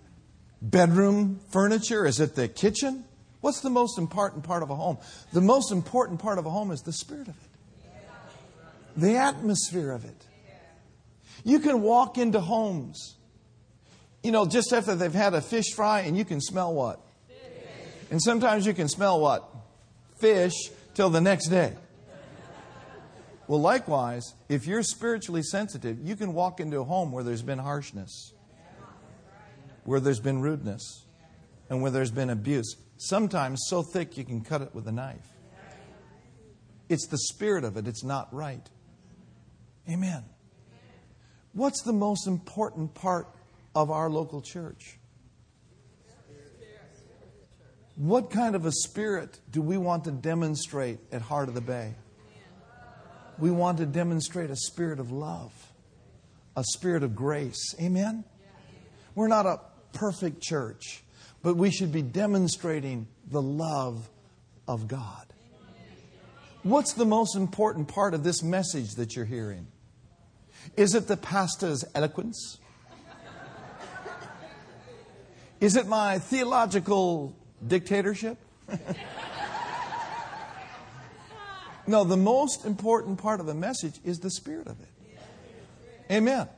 bedroom 0.62 1.40
furniture? 1.50 2.06
Is 2.06 2.20
it 2.20 2.36
the 2.36 2.48
kitchen? 2.48 3.04
What's 3.42 3.60
the 3.60 3.68
most 3.68 3.98
important 3.98 4.44
part 4.44 4.62
of 4.62 4.70
a 4.70 4.74
home? 4.74 4.96
The 5.34 5.42
most 5.42 5.72
important 5.72 6.20
part 6.20 6.38
of 6.38 6.46
a 6.46 6.50
home 6.50 6.70
is 6.70 6.80
the 6.80 6.92
spirit 6.92 7.28
of 7.28 7.36
it 7.36 7.49
the 9.00 9.16
atmosphere 9.16 9.90
of 9.92 10.04
it. 10.04 10.26
You 11.44 11.58
can 11.60 11.80
walk 11.80 12.18
into 12.18 12.40
homes, 12.40 13.16
you 14.22 14.30
know, 14.30 14.46
just 14.46 14.72
after 14.72 14.94
they've 14.94 15.12
had 15.12 15.34
a 15.34 15.40
fish 15.40 15.72
fry, 15.74 16.00
and 16.00 16.16
you 16.16 16.24
can 16.24 16.40
smell 16.40 16.74
what? 16.74 17.00
And 18.10 18.20
sometimes 18.20 18.66
you 18.66 18.74
can 18.74 18.88
smell 18.88 19.20
what? 19.20 19.48
Fish 20.20 20.52
till 20.94 21.10
the 21.10 21.20
next 21.20 21.48
day. 21.48 21.74
Well, 23.46 23.60
likewise, 23.60 24.34
if 24.48 24.66
you're 24.66 24.82
spiritually 24.82 25.42
sensitive, 25.42 25.98
you 26.00 26.14
can 26.14 26.34
walk 26.34 26.60
into 26.60 26.78
a 26.80 26.84
home 26.84 27.10
where 27.10 27.24
there's 27.24 27.42
been 27.42 27.58
harshness, 27.58 28.32
where 29.84 29.98
there's 29.98 30.20
been 30.20 30.40
rudeness, 30.40 31.06
and 31.68 31.82
where 31.82 31.90
there's 31.90 32.10
been 32.10 32.30
abuse. 32.30 32.76
Sometimes 32.96 33.60
so 33.66 33.82
thick 33.82 34.18
you 34.18 34.24
can 34.24 34.42
cut 34.42 34.60
it 34.60 34.74
with 34.74 34.86
a 34.86 34.92
knife. 34.92 35.26
It's 36.88 37.06
the 37.06 37.18
spirit 37.18 37.64
of 37.64 37.76
it, 37.76 37.88
it's 37.88 38.04
not 38.04 38.32
right. 38.34 38.68
Amen. 39.90 40.24
What's 41.52 41.82
the 41.82 41.92
most 41.92 42.28
important 42.28 42.94
part 42.94 43.26
of 43.74 43.90
our 43.90 44.08
local 44.08 44.40
church? 44.40 44.98
What 47.96 48.30
kind 48.30 48.54
of 48.54 48.64
a 48.64 48.72
spirit 48.72 49.40
do 49.50 49.60
we 49.60 49.76
want 49.76 50.04
to 50.04 50.12
demonstrate 50.12 51.00
at 51.12 51.22
Heart 51.22 51.48
of 51.48 51.54
the 51.54 51.60
Bay? 51.60 51.94
We 53.38 53.50
want 53.50 53.78
to 53.78 53.86
demonstrate 53.86 54.50
a 54.50 54.56
spirit 54.56 55.00
of 55.00 55.10
love, 55.10 55.52
a 56.56 56.64
spirit 56.64 57.02
of 57.02 57.16
grace. 57.16 57.74
Amen? 57.80 58.24
We're 59.14 59.28
not 59.28 59.44
a 59.44 59.60
perfect 59.92 60.40
church, 60.40 61.02
but 61.42 61.56
we 61.56 61.70
should 61.70 61.90
be 61.90 62.02
demonstrating 62.02 63.08
the 63.28 63.42
love 63.42 64.08
of 64.68 64.86
God. 64.86 65.26
What's 66.62 66.92
the 66.92 67.06
most 67.06 67.36
important 67.36 67.88
part 67.88 68.14
of 68.14 68.22
this 68.22 68.42
message 68.42 68.94
that 68.96 69.16
you're 69.16 69.24
hearing? 69.24 69.66
Is 70.76 70.94
it 70.94 71.08
the 71.08 71.16
pastor's 71.16 71.84
eloquence? 71.94 72.58
Is 75.60 75.76
it 75.76 75.86
my 75.86 76.18
theological 76.18 77.36
dictatorship? 77.66 78.38
no, 81.86 82.04
the 82.04 82.16
most 82.16 82.64
important 82.64 83.18
part 83.18 83.40
of 83.40 83.46
the 83.46 83.54
message 83.54 84.00
is 84.04 84.20
the 84.20 84.30
spirit 84.30 84.66
of 84.66 84.80
it. 84.80 84.88
Amen. 86.10 86.48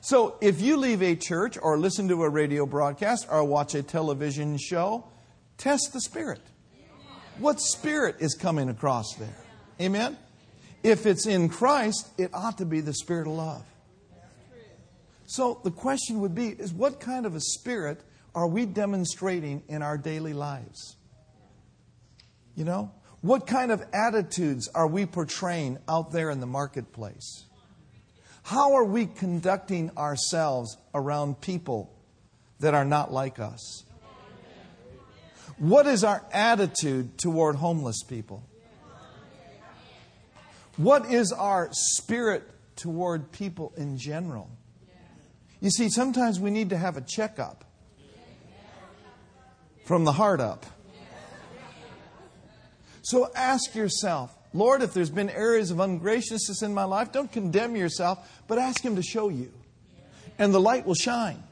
So 0.00 0.36
if 0.40 0.60
you 0.60 0.76
leave 0.76 1.02
a 1.02 1.16
church 1.16 1.58
or 1.60 1.78
listen 1.78 2.08
to 2.08 2.22
a 2.22 2.28
radio 2.28 2.64
broadcast 2.64 3.26
or 3.30 3.44
watch 3.44 3.74
a 3.74 3.82
television 3.82 4.56
show, 4.56 5.04
test 5.58 5.92
the 5.92 6.00
spirit. 6.00 6.40
What 7.38 7.60
spirit 7.60 8.16
is 8.20 8.34
coming 8.34 8.68
across 8.68 9.14
there? 9.16 9.36
Amen? 9.80 10.16
If 10.82 11.06
it's 11.06 11.26
in 11.26 11.48
Christ, 11.48 12.08
it 12.18 12.30
ought 12.32 12.58
to 12.58 12.64
be 12.64 12.80
the 12.80 12.94
spirit 12.94 13.26
of 13.26 13.34
love. 13.34 13.64
So 15.26 15.60
the 15.64 15.70
question 15.70 16.20
would 16.20 16.34
be 16.34 16.48
is 16.48 16.72
what 16.72 17.00
kind 17.00 17.26
of 17.26 17.34
a 17.34 17.40
spirit 17.40 18.00
are 18.34 18.46
we 18.46 18.66
demonstrating 18.66 19.62
in 19.68 19.82
our 19.82 19.98
daily 19.98 20.32
lives? 20.32 20.96
You 22.54 22.64
know, 22.64 22.92
what 23.22 23.46
kind 23.46 23.72
of 23.72 23.84
attitudes 23.92 24.68
are 24.74 24.86
we 24.86 25.04
portraying 25.06 25.78
out 25.88 26.12
there 26.12 26.30
in 26.30 26.40
the 26.40 26.46
marketplace? 26.46 27.44
How 28.44 28.74
are 28.74 28.84
we 28.84 29.06
conducting 29.06 29.90
ourselves 29.96 30.76
around 30.94 31.40
people 31.40 31.92
that 32.60 32.74
are 32.74 32.84
not 32.84 33.12
like 33.12 33.40
us? 33.40 33.84
What 35.58 35.86
is 35.86 36.04
our 36.04 36.24
attitude 36.32 37.18
toward 37.18 37.56
homeless 37.56 38.02
people? 38.02 38.44
What 40.76 41.10
is 41.10 41.32
our 41.32 41.68
spirit 41.72 42.44
toward 42.76 43.32
people 43.32 43.72
in 43.76 43.96
general? 43.96 44.50
You 45.60 45.70
see, 45.70 45.88
sometimes 45.88 46.38
we 46.38 46.50
need 46.50 46.70
to 46.70 46.76
have 46.76 46.96
a 46.96 47.00
checkup 47.00 47.64
from 49.84 50.04
the 50.04 50.12
heart 50.12 50.40
up. 50.40 50.66
So 53.02 53.30
ask 53.34 53.74
yourself, 53.74 54.36
Lord, 54.52 54.82
if 54.82 54.92
there's 54.92 55.10
been 55.10 55.30
areas 55.30 55.70
of 55.70 55.80
ungraciousness 55.80 56.62
in 56.62 56.74
my 56.74 56.84
life, 56.84 57.12
don't 57.12 57.30
condemn 57.30 57.76
yourself, 57.76 58.42
but 58.48 58.58
ask 58.58 58.82
Him 58.82 58.96
to 58.96 59.02
show 59.02 59.28
you. 59.28 59.52
And 60.38 60.52
the 60.52 60.60
light 60.60 60.86
will 60.86 60.94
shine, 60.94 61.42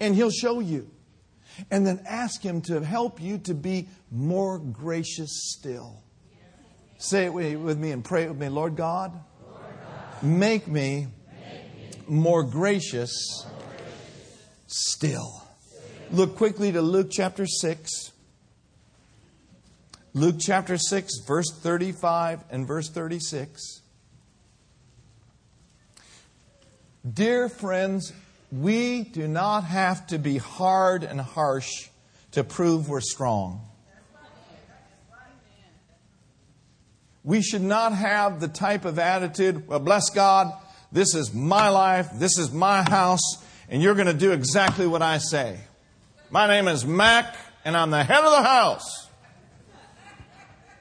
and 0.00 0.14
He'll 0.14 0.30
show 0.30 0.60
you. 0.60 0.90
And 1.70 1.86
then 1.86 2.00
ask 2.06 2.42
Him 2.42 2.60
to 2.62 2.80
help 2.80 3.20
you 3.20 3.38
to 3.38 3.54
be 3.54 3.88
more 4.10 4.58
gracious 4.58 5.52
still. 5.58 6.03
Say 7.04 7.26
it 7.26 7.34
with 7.34 7.76
me 7.76 7.90
and 7.90 8.02
pray 8.02 8.26
with 8.26 8.38
me. 8.38 8.48
Lord 8.48 8.76
God, 8.76 9.12
make 10.22 10.66
me 10.66 11.08
more 12.08 12.42
gracious 12.42 13.44
still. 14.66 15.42
Look 16.10 16.36
quickly 16.36 16.72
to 16.72 16.80
Luke 16.80 17.08
chapter 17.10 17.46
6. 17.46 17.90
Luke 20.14 20.36
chapter 20.40 20.78
6, 20.78 21.18
verse 21.26 21.52
35 21.52 22.42
and 22.48 22.66
verse 22.66 22.88
36. 22.88 23.82
Dear 27.12 27.50
friends, 27.50 28.14
we 28.50 29.02
do 29.02 29.28
not 29.28 29.64
have 29.64 30.06
to 30.06 30.18
be 30.18 30.38
hard 30.38 31.04
and 31.04 31.20
harsh 31.20 31.68
to 32.30 32.42
prove 32.42 32.88
we're 32.88 33.02
strong. 33.02 33.60
We 37.24 37.40
should 37.40 37.62
not 37.62 37.94
have 37.94 38.38
the 38.38 38.48
type 38.48 38.84
of 38.84 38.98
attitude, 38.98 39.66
well, 39.66 39.78
bless 39.78 40.10
God, 40.10 40.52
this 40.92 41.14
is 41.14 41.32
my 41.32 41.70
life, 41.70 42.10
this 42.14 42.38
is 42.38 42.52
my 42.52 42.82
house, 42.82 43.42
and 43.70 43.82
you're 43.82 43.94
going 43.94 44.06
to 44.06 44.12
do 44.12 44.32
exactly 44.32 44.86
what 44.86 45.00
I 45.00 45.16
say. 45.16 45.58
My 46.30 46.46
name 46.46 46.68
is 46.68 46.84
Mac, 46.84 47.34
and 47.64 47.78
I'm 47.78 47.90
the 47.90 48.04
head 48.04 48.22
of 48.22 48.30
the 48.30 48.42
house. 48.42 49.08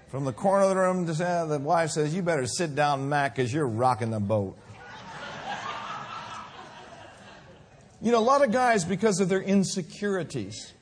From 0.10 0.25
the 0.25 0.34
corner 0.34 0.65
of 0.65 0.69
the 0.69 0.75
room, 0.75 1.10
uh, 1.10 1.45
the 1.45 1.60
wife 1.60 1.91
says, 1.91 2.13
You 2.13 2.21
better 2.21 2.45
sit 2.45 2.75
down, 2.75 3.08
Mac, 3.08 3.36
because 3.36 3.51
you're 3.51 3.65
rocking 3.65 4.12
the 4.12 4.19
boat. 4.19 4.58
You 8.01 8.12
know, 8.12 8.19
a 8.19 8.19
lot 8.19 8.43
of 8.43 8.51
guys, 8.51 8.84
because 8.84 9.21
of 9.21 9.29
their 9.29 9.41
insecurities, 9.41 10.73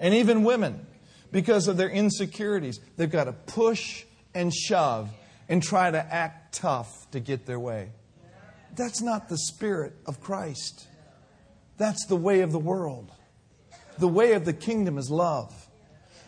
and 0.00 0.14
even 0.14 0.44
women, 0.44 0.86
because 1.30 1.68
of 1.68 1.76
their 1.76 1.90
insecurities, 1.90 2.80
they've 2.96 3.10
got 3.10 3.24
to 3.24 3.32
push 3.32 4.03
and 4.34 4.52
shove 4.52 5.10
and 5.48 5.62
try 5.62 5.90
to 5.90 5.98
act 5.98 6.54
tough 6.54 7.10
to 7.10 7.20
get 7.20 7.46
their 7.46 7.60
way. 7.60 7.90
That's 8.76 9.02
not 9.02 9.28
the 9.28 9.38
spirit 9.38 9.94
of 10.06 10.20
Christ. 10.20 10.88
That's 11.76 12.06
the 12.06 12.16
way 12.16 12.40
of 12.40 12.52
the 12.52 12.58
world. 12.58 13.12
The 13.98 14.08
way 14.08 14.32
of 14.32 14.44
the 14.44 14.52
kingdom 14.52 14.98
is 14.98 15.10
love. 15.10 15.52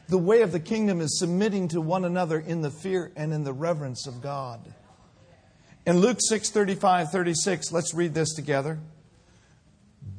The 0.09 0.19
way 0.19 0.43
of 0.43 0.53
the 0.53 0.61
kingdom 0.61 1.01
is 1.01 1.19
submitting 1.19 1.69
to 1.69 1.81
one 1.81 2.05
another 2.05 2.39
in 2.39 2.63
the 2.63 2.71
fear 2.71 3.13
and 3.17 3.33
in 3.33 3.43
the 3.43 3.53
reverence 3.53 4.07
of 4.07 4.23
God. 4.23 4.73
In 5.85 5.99
Luke 5.99 6.19
6 6.21 6.51
35, 6.51 7.11
36, 7.11 7.73
let's 7.73 7.95
read 7.95 8.15
this 8.15 8.35
together. 8.35 8.79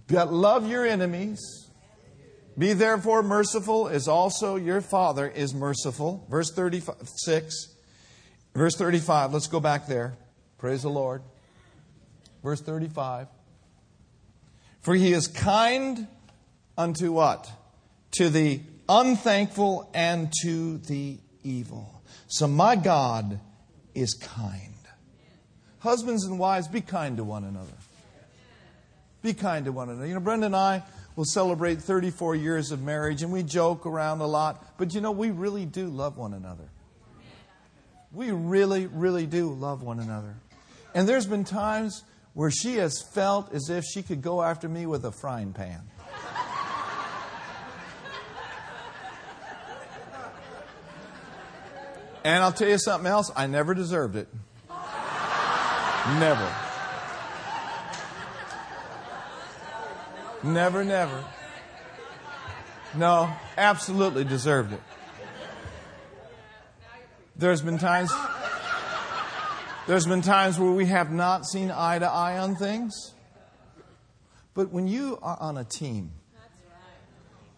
But 0.07 0.31
love 0.31 0.67
your 0.67 0.85
enemies. 0.85 1.39
Be 2.57 2.73
therefore 2.73 3.21
merciful 3.21 3.87
as 3.87 4.07
also 4.07 4.55
your 4.55 4.81
Father 4.81 5.27
is 5.27 5.53
merciful. 5.53 6.25
Verse 6.29 6.51
36. 6.51 7.76
Verse 8.57 8.75
35. 8.75 9.33
Let's 9.33 9.45
go 9.45 9.59
back 9.59 9.85
there. 9.85 10.17
Praise 10.57 10.81
the 10.81 10.89
Lord. 10.89 11.21
Verse 12.43 12.59
35. 12.59 13.27
For 14.81 14.95
he 14.95 15.13
is 15.13 15.27
kind 15.27 16.07
unto 16.75 17.11
what? 17.11 17.51
To 18.13 18.29
the 18.29 18.61
unthankful 18.89 19.87
and 19.93 20.33
to 20.41 20.79
the 20.79 21.19
evil. 21.43 22.01
So 22.29 22.47
my 22.47 22.75
God 22.75 23.39
is 23.93 24.15
kind. 24.15 24.73
Husbands 25.77 26.25
and 26.25 26.39
wives, 26.39 26.67
be 26.67 26.81
kind 26.81 27.17
to 27.17 27.23
one 27.23 27.43
another. 27.43 27.67
Be 29.21 29.35
kind 29.35 29.65
to 29.65 29.71
one 29.71 29.89
another. 29.89 30.07
You 30.07 30.15
know, 30.15 30.19
Brenda 30.19 30.47
and 30.47 30.55
I 30.55 30.81
will 31.15 31.25
celebrate 31.25 31.79
34 31.79 32.35
years 32.35 32.71
of 32.71 32.81
marriage 32.81 33.21
and 33.21 33.31
we 33.31 33.43
joke 33.43 33.85
around 33.85 34.21
a 34.21 34.27
lot, 34.27 34.79
but 34.79 34.95
you 34.95 35.01
know, 35.01 35.11
we 35.11 35.29
really 35.29 35.65
do 35.65 35.85
love 35.85 36.17
one 36.17 36.33
another. 36.33 36.69
We 38.11 38.31
really, 38.31 38.87
really 38.87 39.25
do 39.25 39.53
love 39.53 39.83
one 39.83 39.99
another. 39.99 40.35
And 40.93 41.07
there's 41.07 41.25
been 41.25 41.43
times 41.43 42.03
where 42.33 42.51
she 42.51 42.75
has 42.75 43.01
felt 43.13 43.53
as 43.53 43.69
if 43.69 43.83
she 43.83 44.03
could 44.03 44.21
go 44.21 44.41
after 44.41 44.69
me 44.69 44.85
with 44.85 45.05
a 45.05 45.11
frying 45.11 45.53
pan. 45.53 45.81
And 52.23 52.43
I'll 52.43 52.51
tell 52.51 52.67
you 52.67 52.77
something 52.77 53.07
else, 53.09 53.31
I 53.35 53.47
never 53.47 53.73
deserved 53.73 54.17
it. 54.17 54.27
Never. 56.19 56.53
Never, 60.43 60.83
never. 60.83 61.25
No, 62.95 63.31
absolutely 63.57 64.23
deserved 64.23 64.73
it. 64.73 64.81
There's 67.37 67.61
been 67.61 67.77
times 67.77 68.11
there's 69.85 70.07
been 70.07 70.23
times 70.23 70.59
where 70.59 70.71
we 70.71 70.87
have 70.87 71.11
not 71.11 71.45
seen 71.45 71.69
eye 71.69 71.99
to 71.99 72.05
eye 72.05 72.39
on 72.39 72.55
things. 72.55 73.13
But 74.55 74.71
when 74.71 74.87
you 74.87 75.19
are 75.21 75.37
on 75.39 75.55
a 75.55 75.63
team 75.63 76.13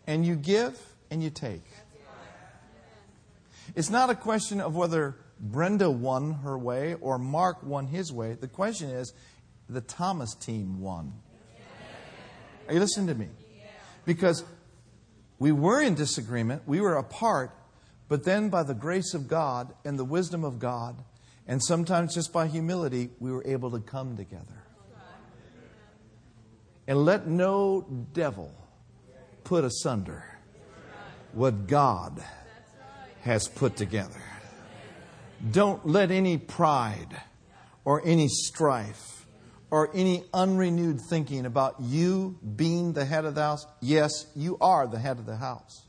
and 0.05 0.25
you 0.25 0.35
give 0.35 0.77
and 1.09 1.23
you 1.23 1.29
take, 1.29 1.63
it's 3.73 3.89
not 3.89 4.09
a 4.09 4.15
question 4.15 4.59
of 4.59 4.75
whether 4.75 5.15
Brenda 5.39 5.89
won 5.89 6.33
her 6.43 6.57
way 6.57 6.95
or 6.95 7.17
Mark 7.17 7.63
won 7.63 7.87
his 7.87 8.11
way. 8.11 8.33
The 8.33 8.49
question 8.49 8.89
is 8.89 9.13
the 9.69 9.79
Thomas 9.79 10.35
team 10.35 10.81
won. 10.81 11.13
Are 12.67 12.73
you 12.73 12.81
listening 12.81 13.07
to 13.07 13.15
me? 13.15 13.29
Because 14.05 14.43
we 15.39 15.53
were 15.53 15.81
in 15.81 15.95
disagreement, 15.95 16.63
we 16.67 16.81
were 16.81 16.97
apart, 16.97 17.51
but 18.09 18.25
then 18.25 18.49
by 18.49 18.63
the 18.63 18.73
grace 18.73 19.13
of 19.13 19.27
God 19.27 19.73
and 19.85 19.97
the 19.97 20.03
wisdom 20.03 20.43
of 20.43 20.59
God, 20.59 21.03
and 21.47 21.63
sometimes 21.63 22.15
just 22.15 22.33
by 22.33 22.47
humility, 22.47 23.11
we 23.19 23.31
were 23.31 23.43
able 23.45 23.71
to 23.71 23.79
come 23.79 24.17
together. 24.17 24.63
And 26.87 27.05
let 27.05 27.27
no 27.27 27.85
devil 28.13 28.51
put 29.43 29.63
asunder 29.63 30.23
what 31.33 31.67
God 31.67 32.23
has 33.21 33.47
put 33.47 33.77
together. 33.77 34.21
Don't 35.51 35.85
let 35.87 36.09
any 36.09 36.37
pride 36.37 37.15
or 37.85 38.01
any 38.03 38.27
strife 38.27 39.25
or 39.69 39.91
any 39.93 40.23
unrenewed 40.33 40.99
thinking 41.09 41.45
about 41.45 41.75
you 41.79 42.37
being 42.55 42.93
the 42.93 43.05
head 43.05 43.25
of 43.25 43.35
the 43.35 43.41
house. 43.41 43.67
Yes, 43.81 44.25
you 44.35 44.57
are 44.59 44.87
the 44.87 44.99
head 44.99 45.19
of 45.19 45.27
the 45.27 45.37
house. 45.37 45.85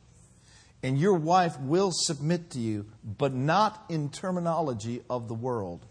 And 0.82 0.98
your 0.98 1.14
wife 1.14 1.58
will 1.60 1.90
submit 1.92 2.50
to 2.50 2.58
you, 2.58 2.86
but 3.04 3.34
not 3.34 3.84
in 3.88 4.08
terminology 4.08 5.02
of 5.10 5.28
the 5.28 5.34
world, 5.34 5.84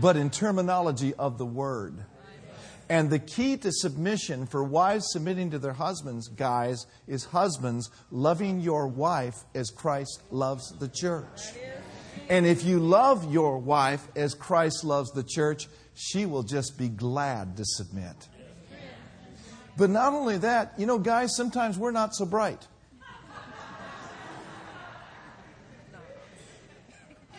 but 0.00 0.16
in 0.16 0.30
terminology 0.30 1.14
of 1.14 1.36
the 1.38 1.46
Word. 1.46 2.04
And 2.88 3.10
the 3.10 3.18
key 3.18 3.56
to 3.56 3.72
submission 3.72 4.46
for 4.46 4.62
wives 4.62 5.06
submitting 5.12 5.50
to 5.52 5.58
their 5.58 5.72
husbands, 5.72 6.28
guys, 6.28 6.86
is 7.08 7.24
husbands 7.24 7.90
loving 8.10 8.60
your 8.60 8.86
wife 8.86 9.36
as 9.54 9.70
Christ 9.70 10.22
loves 10.30 10.70
the 10.78 10.88
church. 10.88 11.40
And 12.28 12.46
if 12.46 12.64
you 12.64 12.78
love 12.78 13.32
your 13.32 13.58
wife 13.58 14.06
as 14.14 14.34
Christ 14.34 14.84
loves 14.84 15.10
the 15.12 15.24
church, 15.24 15.68
she 15.94 16.26
will 16.26 16.42
just 16.42 16.78
be 16.78 16.88
glad 16.88 17.56
to 17.56 17.64
submit. 17.64 18.28
But 19.76 19.90
not 19.90 20.12
only 20.12 20.38
that, 20.38 20.74
you 20.76 20.86
know, 20.86 20.98
guys, 20.98 21.34
sometimes 21.34 21.78
we're 21.78 21.92
not 21.92 22.14
so 22.14 22.26
bright. 22.26 22.66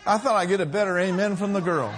I 0.06 0.18
thought 0.18 0.34
I'd 0.36 0.48
get 0.48 0.60
a 0.60 0.66
better 0.66 0.98
amen 0.98 1.36
from 1.36 1.54
the 1.54 1.60
girls. 1.60 1.94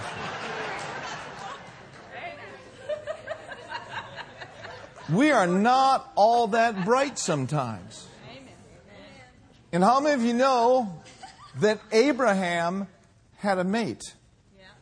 We 5.08 5.30
are 5.30 5.46
not 5.46 6.10
all 6.16 6.48
that 6.48 6.84
bright 6.84 7.18
sometimes. 7.18 8.06
And 9.72 9.82
how 9.84 10.00
many 10.00 10.14
of 10.14 10.22
you 10.22 10.34
know 10.34 11.02
that 11.60 11.80
Abraham 11.92 12.88
had 13.36 13.58
a 13.58 13.64
mate? 13.64 14.14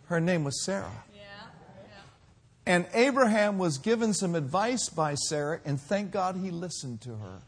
Her 0.07 0.21
name 0.21 0.45
was 0.45 0.63
Sarah. 0.65 1.05
And 2.67 2.87
Abraham 2.95 3.59
was 3.59 3.77
given 3.77 4.15
some 4.15 4.35
advice 4.35 4.89
by 4.89 5.15
Sarah, 5.15 5.61
and 5.67 5.79
thank 5.79 6.11
God 6.11 6.37
he 6.37 6.51
listened 6.51 7.03
to 7.03 7.17
her. 7.17 7.41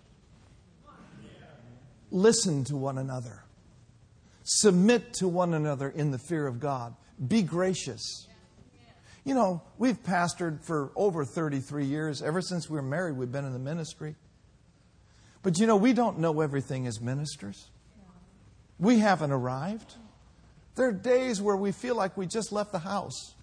Listen 2.10 2.64
to 2.64 2.76
one 2.76 2.98
another. 2.98 3.42
Submit 4.48 5.12
to 5.14 5.26
one 5.26 5.54
another 5.54 5.88
in 5.88 6.12
the 6.12 6.18
fear 6.18 6.46
of 6.46 6.60
God. 6.60 6.94
Be 7.26 7.42
gracious. 7.42 8.28
You 9.24 9.34
know, 9.34 9.60
we've 9.76 10.00
pastored 10.00 10.62
for 10.62 10.92
over 10.94 11.24
33 11.24 11.84
years. 11.84 12.22
Ever 12.22 12.40
since 12.40 12.70
we 12.70 12.76
were 12.76 12.82
married, 12.82 13.16
we've 13.16 13.32
been 13.32 13.44
in 13.44 13.52
the 13.52 13.58
ministry. 13.58 14.14
But 15.42 15.58
you 15.58 15.66
know, 15.66 15.74
we 15.74 15.92
don't 15.92 16.20
know 16.20 16.40
everything 16.42 16.86
as 16.86 17.00
ministers. 17.00 17.70
We 18.78 19.00
haven't 19.00 19.32
arrived. 19.32 19.94
There 20.76 20.86
are 20.86 20.92
days 20.92 21.42
where 21.42 21.56
we 21.56 21.72
feel 21.72 21.96
like 21.96 22.16
we 22.16 22.26
just 22.26 22.52
left 22.52 22.70
the 22.70 22.78
house. 22.78 23.34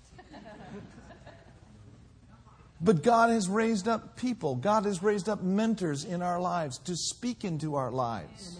But 2.79 3.03
God 3.03 3.29
has 3.29 3.49
raised 3.49 3.89
up 3.89 4.15
people, 4.15 4.55
God 4.55 4.85
has 4.85 5.03
raised 5.03 5.27
up 5.27 5.41
mentors 5.41 6.05
in 6.05 6.21
our 6.21 6.39
lives 6.39 6.77
to 6.79 6.95
speak 6.95 7.43
into 7.43 7.75
our 7.75 7.91
lives. 7.91 8.59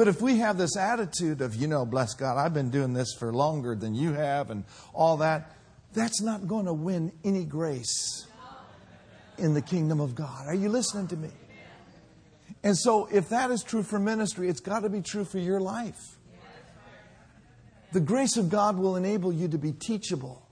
But 0.00 0.08
if 0.08 0.22
we 0.22 0.38
have 0.38 0.56
this 0.56 0.78
attitude 0.78 1.42
of, 1.42 1.54
you 1.54 1.68
know, 1.68 1.84
bless 1.84 2.14
God, 2.14 2.38
I've 2.38 2.54
been 2.54 2.70
doing 2.70 2.94
this 2.94 3.12
for 3.12 3.34
longer 3.34 3.74
than 3.74 3.94
you 3.94 4.14
have 4.14 4.48
and 4.48 4.64
all 4.94 5.18
that, 5.18 5.54
that's 5.92 6.22
not 6.22 6.48
going 6.48 6.64
to 6.64 6.72
win 6.72 7.12
any 7.22 7.44
grace 7.44 8.26
in 9.36 9.52
the 9.52 9.60
kingdom 9.60 10.00
of 10.00 10.14
God. 10.14 10.46
Are 10.46 10.54
you 10.54 10.70
listening 10.70 11.06
to 11.08 11.18
me? 11.18 11.28
And 12.62 12.78
so, 12.78 13.10
if 13.12 13.28
that 13.28 13.50
is 13.50 13.62
true 13.62 13.82
for 13.82 13.98
ministry, 13.98 14.48
it's 14.48 14.60
got 14.60 14.84
to 14.84 14.88
be 14.88 15.02
true 15.02 15.26
for 15.26 15.36
your 15.36 15.60
life. 15.60 16.16
The 17.92 18.00
grace 18.00 18.38
of 18.38 18.48
God 18.48 18.78
will 18.78 18.96
enable 18.96 19.34
you 19.34 19.48
to 19.48 19.58
be 19.58 19.72
teachable 19.72 20.48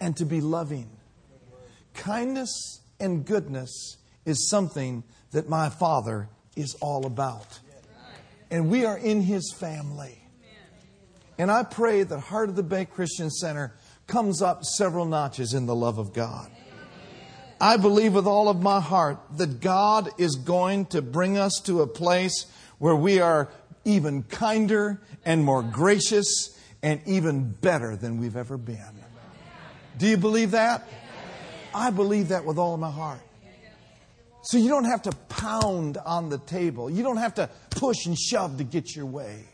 and 0.00 0.14
to 0.18 0.26
be 0.26 0.42
loving. 0.42 0.90
Kindness 1.94 2.82
and 3.00 3.24
goodness 3.24 3.96
is 4.26 4.50
something 4.50 5.02
that 5.30 5.48
my 5.48 5.70
Father 5.70 6.28
is 6.56 6.76
all 6.82 7.06
about. 7.06 7.60
And 8.50 8.70
we 8.70 8.84
are 8.84 8.96
in 8.96 9.22
His 9.22 9.52
family. 9.52 10.22
And 11.38 11.50
I 11.50 11.64
pray 11.64 12.02
that 12.02 12.18
Heart 12.18 12.50
of 12.50 12.56
the 12.56 12.62
Bay 12.62 12.84
Christian 12.84 13.30
Center 13.30 13.74
comes 14.06 14.40
up 14.40 14.64
several 14.64 15.04
notches 15.04 15.52
in 15.52 15.66
the 15.66 15.74
love 15.74 15.98
of 15.98 16.12
God. 16.12 16.50
I 17.60 17.76
believe 17.78 18.14
with 18.14 18.26
all 18.26 18.48
of 18.48 18.60
my 18.60 18.80
heart 18.80 19.18
that 19.36 19.60
God 19.60 20.10
is 20.18 20.36
going 20.36 20.86
to 20.86 21.00
bring 21.00 21.38
us 21.38 21.60
to 21.64 21.80
a 21.80 21.86
place 21.86 22.46
where 22.78 22.94
we 22.94 23.18
are 23.20 23.48
even 23.84 24.22
kinder 24.24 25.00
and 25.24 25.42
more 25.42 25.62
gracious 25.62 26.58
and 26.82 27.00
even 27.06 27.50
better 27.50 27.96
than 27.96 28.18
we've 28.18 28.36
ever 28.36 28.58
been. 28.58 29.00
Do 29.96 30.06
you 30.06 30.18
believe 30.18 30.50
that? 30.50 30.86
I 31.74 31.90
believe 31.90 32.28
that 32.28 32.44
with 32.44 32.58
all 32.58 32.74
of 32.74 32.80
my 32.80 32.90
heart. 32.90 33.20
So 34.46 34.58
you 34.58 34.68
don't 34.68 34.84
have 34.84 35.02
to 35.02 35.12
pound 35.28 35.98
on 35.98 36.28
the 36.28 36.38
table. 36.38 36.88
You 36.88 37.02
don't 37.02 37.16
have 37.16 37.34
to 37.34 37.50
push 37.70 38.06
and 38.06 38.16
shove 38.16 38.58
to 38.58 38.64
get 38.64 38.94
your 38.94 39.06
way. 39.06 39.44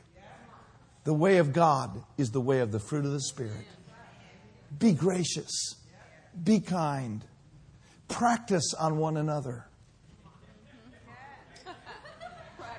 The 1.05 1.15
way 1.15 1.39
of 1.39 1.55
God 1.55 2.03
is 2.19 2.31
the 2.31 2.43
way 2.43 2.59
of 2.61 2.73
the 2.73 2.79
fruit 2.79 3.07
of 3.07 3.13
the 3.13 3.23
Spirit. 3.23 3.67
Be 4.79 4.93
gracious. 4.93 5.77
Be 6.45 6.61
kind. 6.61 7.25
Practice 8.09 8.75
on 8.79 8.99
one 8.99 9.17
another. 9.17 9.65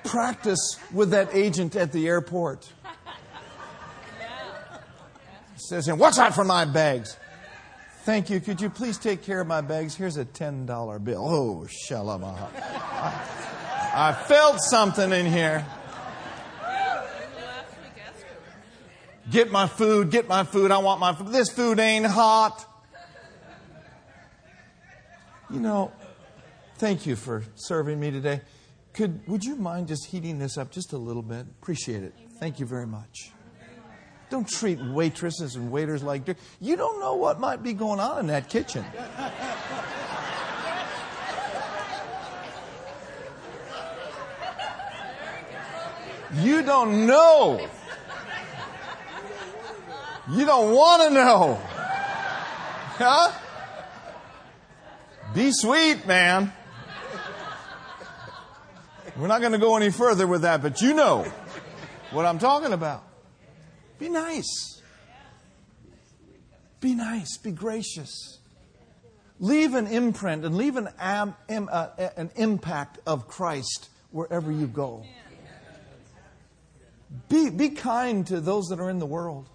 Practice 0.04 0.78
with 0.92 1.10
that 1.10 1.34
agent 1.34 1.74
at 1.74 1.90
the 1.90 2.06
airport. 2.06 2.72
Says 5.56 5.88
him, 5.88 5.98
What's 5.98 6.18
that 6.18 6.32
for 6.32 6.44
my 6.44 6.64
bags? 6.64 7.16
Thank 8.04 8.28
you. 8.28 8.38
Could 8.38 8.60
you 8.60 8.68
please 8.68 8.98
take 8.98 9.22
care 9.22 9.40
of 9.40 9.46
my 9.46 9.62
bags? 9.62 9.94
Here's 9.94 10.18
a 10.18 10.26
$10 10.26 11.04
bill. 11.04 11.26
Oh, 11.26 11.66
shalamaha. 11.88 12.50
I, 12.54 14.10
I 14.10 14.12
felt 14.12 14.60
something 14.60 15.10
in 15.10 15.24
here. 15.24 15.64
Get 19.30 19.50
my 19.50 19.66
food, 19.66 20.10
get 20.10 20.28
my 20.28 20.44
food. 20.44 20.70
I 20.70 20.78
want 20.78 21.00
my 21.00 21.14
food. 21.14 21.28
This 21.28 21.50
food 21.50 21.78
ain't 21.78 22.04
hot. 22.04 22.66
You 25.50 25.60
know, 25.60 25.90
thank 26.76 27.06
you 27.06 27.16
for 27.16 27.42
serving 27.54 27.98
me 27.98 28.10
today. 28.10 28.42
Could 28.92 29.26
would 29.26 29.44
you 29.44 29.56
mind 29.56 29.88
just 29.88 30.06
heating 30.06 30.38
this 30.38 30.58
up 30.58 30.70
just 30.70 30.92
a 30.92 30.98
little 30.98 31.22
bit? 31.22 31.46
Appreciate 31.62 32.02
it. 32.02 32.14
Thank 32.38 32.60
you 32.60 32.66
very 32.66 32.86
much. 32.86 33.30
Don't 34.34 34.48
treat 34.48 34.80
waitresses 34.80 35.54
and 35.54 35.70
waiters 35.70 36.02
like 36.02 36.24
dirt. 36.24 36.36
You 36.60 36.74
don't 36.74 36.98
know 36.98 37.14
what 37.14 37.38
might 37.38 37.62
be 37.62 37.72
going 37.72 38.00
on 38.00 38.18
in 38.18 38.26
that 38.26 38.48
kitchen. 38.48 38.84
You 46.42 46.62
don't 46.62 47.06
know. 47.06 47.64
You 50.32 50.44
don't 50.44 50.74
want 50.74 51.02
to 51.02 51.10
know. 51.10 51.60
Huh? 52.96 53.30
Be 55.32 55.52
sweet, 55.52 56.08
man. 56.08 56.52
We're 59.16 59.28
not 59.28 59.42
going 59.42 59.52
to 59.52 59.58
go 59.58 59.76
any 59.76 59.92
further 59.92 60.26
with 60.26 60.42
that, 60.42 60.60
but 60.60 60.80
you 60.80 60.92
know 60.92 61.24
what 62.10 62.26
I'm 62.26 62.40
talking 62.40 62.72
about. 62.72 63.13
Be 64.04 64.10
nice. 64.10 64.82
Be 66.78 66.94
nice. 66.94 67.38
Be 67.38 67.52
gracious. 67.52 68.38
Leave 69.40 69.72
an 69.72 69.86
imprint 69.86 70.44
and 70.44 70.58
leave 70.58 70.76
an, 70.76 70.90
am, 71.00 71.34
am, 71.48 71.70
uh, 71.72 71.88
an 72.18 72.30
impact 72.36 72.98
of 73.06 73.28
Christ 73.28 73.88
wherever 74.10 74.52
you 74.52 74.66
go. 74.66 75.06
Be, 77.30 77.48
be 77.48 77.70
kind 77.70 78.26
to 78.26 78.42
those 78.42 78.66
that 78.66 78.78
are 78.78 78.90
in 78.90 78.98
the 78.98 79.06
world. 79.06 79.48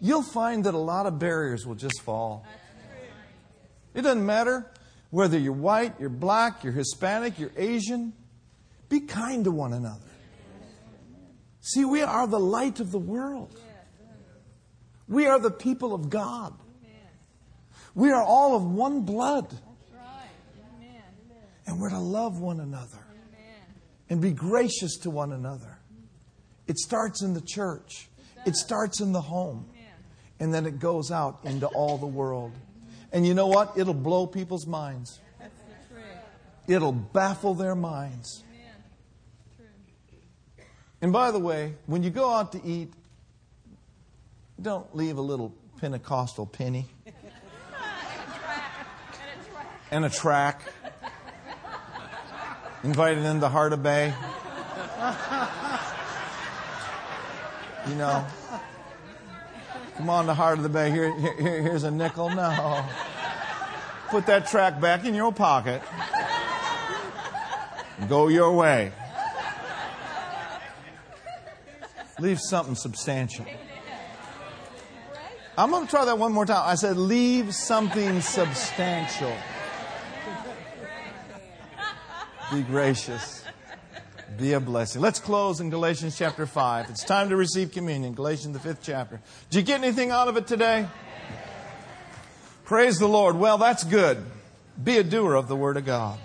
You'll 0.00 0.22
find 0.22 0.62
that 0.62 0.74
a 0.74 0.78
lot 0.78 1.06
of 1.06 1.18
barriers 1.18 1.66
will 1.66 1.74
just 1.74 2.02
fall. 2.02 2.46
It 3.94 4.02
doesn't 4.02 4.24
matter 4.24 4.70
whether 5.10 5.36
you're 5.36 5.52
white, 5.52 5.94
you're 5.98 6.08
black, 6.08 6.62
you're 6.62 6.72
Hispanic, 6.72 7.40
you're 7.40 7.50
Asian. 7.56 8.12
Be 8.88 9.00
kind 9.00 9.42
to 9.42 9.50
one 9.50 9.72
another. 9.72 10.11
See, 11.62 11.84
we 11.84 12.02
are 12.02 12.26
the 12.26 12.40
light 12.40 12.80
of 12.80 12.90
the 12.90 12.98
world. 12.98 13.58
We 15.08 15.26
are 15.26 15.38
the 15.38 15.50
people 15.50 15.94
of 15.94 16.10
God. 16.10 16.54
We 17.94 18.10
are 18.10 18.22
all 18.22 18.56
of 18.56 18.64
one 18.64 19.02
blood. 19.02 19.56
And 21.66 21.80
we're 21.80 21.90
to 21.90 21.98
love 21.98 22.40
one 22.40 22.60
another 22.60 22.98
and 24.10 24.20
be 24.20 24.32
gracious 24.32 24.98
to 24.98 25.10
one 25.10 25.32
another. 25.32 25.78
It 26.66 26.78
starts 26.78 27.22
in 27.22 27.32
the 27.32 27.40
church, 27.40 28.08
it 28.44 28.56
starts 28.56 29.00
in 29.00 29.12
the 29.12 29.20
home, 29.20 29.70
and 30.40 30.52
then 30.52 30.66
it 30.66 30.80
goes 30.80 31.10
out 31.10 31.40
into 31.44 31.66
all 31.68 31.96
the 31.96 32.06
world. 32.06 32.52
And 33.12 33.26
you 33.26 33.34
know 33.34 33.46
what? 33.46 33.72
It'll 33.76 33.94
blow 33.94 34.26
people's 34.26 34.66
minds, 34.66 35.20
it'll 36.66 36.92
baffle 36.92 37.54
their 37.54 37.76
minds. 37.76 38.42
And 41.02 41.12
by 41.12 41.32
the 41.32 41.40
way, 41.40 41.74
when 41.86 42.04
you 42.04 42.10
go 42.10 42.30
out 42.30 42.52
to 42.52 42.64
eat, 42.64 42.92
don't 44.60 44.94
leave 44.94 45.18
a 45.18 45.20
little 45.20 45.52
Pentecostal 45.80 46.46
penny 46.46 46.86
and 49.90 50.04
a 50.04 50.10
track. 50.10 50.62
Invited 52.84 53.24
them 53.24 53.40
to 53.40 53.48
Heart 53.48 53.72
of 53.72 53.82
Bay. 53.82 54.14
You 57.88 57.96
know, 57.96 58.24
come 59.96 60.08
on 60.08 60.26
to 60.26 60.34
Heart 60.34 60.58
of 60.58 60.62
the 60.62 60.68
Bay. 60.68 60.92
Here, 60.92 61.12
here, 61.18 61.62
here's 61.62 61.82
a 61.82 61.90
nickel. 61.90 62.30
No. 62.30 62.84
Put 64.08 64.26
that 64.26 64.46
track 64.46 64.80
back 64.80 65.04
in 65.04 65.16
your 65.16 65.32
pocket. 65.32 65.82
Go 68.08 68.28
your 68.28 68.52
way. 68.52 68.92
Leave 72.22 72.38
something 72.40 72.76
substantial. 72.76 73.44
I'm 75.58 75.72
going 75.72 75.84
to 75.84 75.90
try 75.90 76.04
that 76.04 76.20
one 76.20 76.32
more 76.32 76.46
time. 76.46 76.62
I 76.64 76.76
said, 76.76 76.96
leave 76.96 77.52
something 77.52 78.20
substantial. 78.20 79.36
Be 82.52 82.62
gracious. 82.62 83.44
Be 84.38 84.52
a 84.52 84.60
blessing. 84.60 85.02
Let's 85.02 85.18
close 85.18 85.58
in 85.58 85.68
Galatians 85.68 86.16
chapter 86.16 86.46
5. 86.46 86.90
It's 86.90 87.02
time 87.02 87.28
to 87.30 87.36
receive 87.36 87.72
communion. 87.72 88.14
Galatians, 88.14 88.52
the 88.52 88.60
fifth 88.60 88.84
chapter. 88.84 89.20
Did 89.50 89.58
you 89.58 89.64
get 89.64 89.82
anything 89.82 90.12
out 90.12 90.28
of 90.28 90.36
it 90.36 90.46
today? 90.46 90.86
Praise 92.62 93.00
the 93.00 93.08
Lord. 93.08 93.34
Well, 93.34 93.58
that's 93.58 93.82
good. 93.82 94.24
Be 94.80 94.96
a 94.98 95.02
doer 95.02 95.34
of 95.34 95.48
the 95.48 95.56
Word 95.56 95.76
of 95.76 95.84
God. 95.84 96.20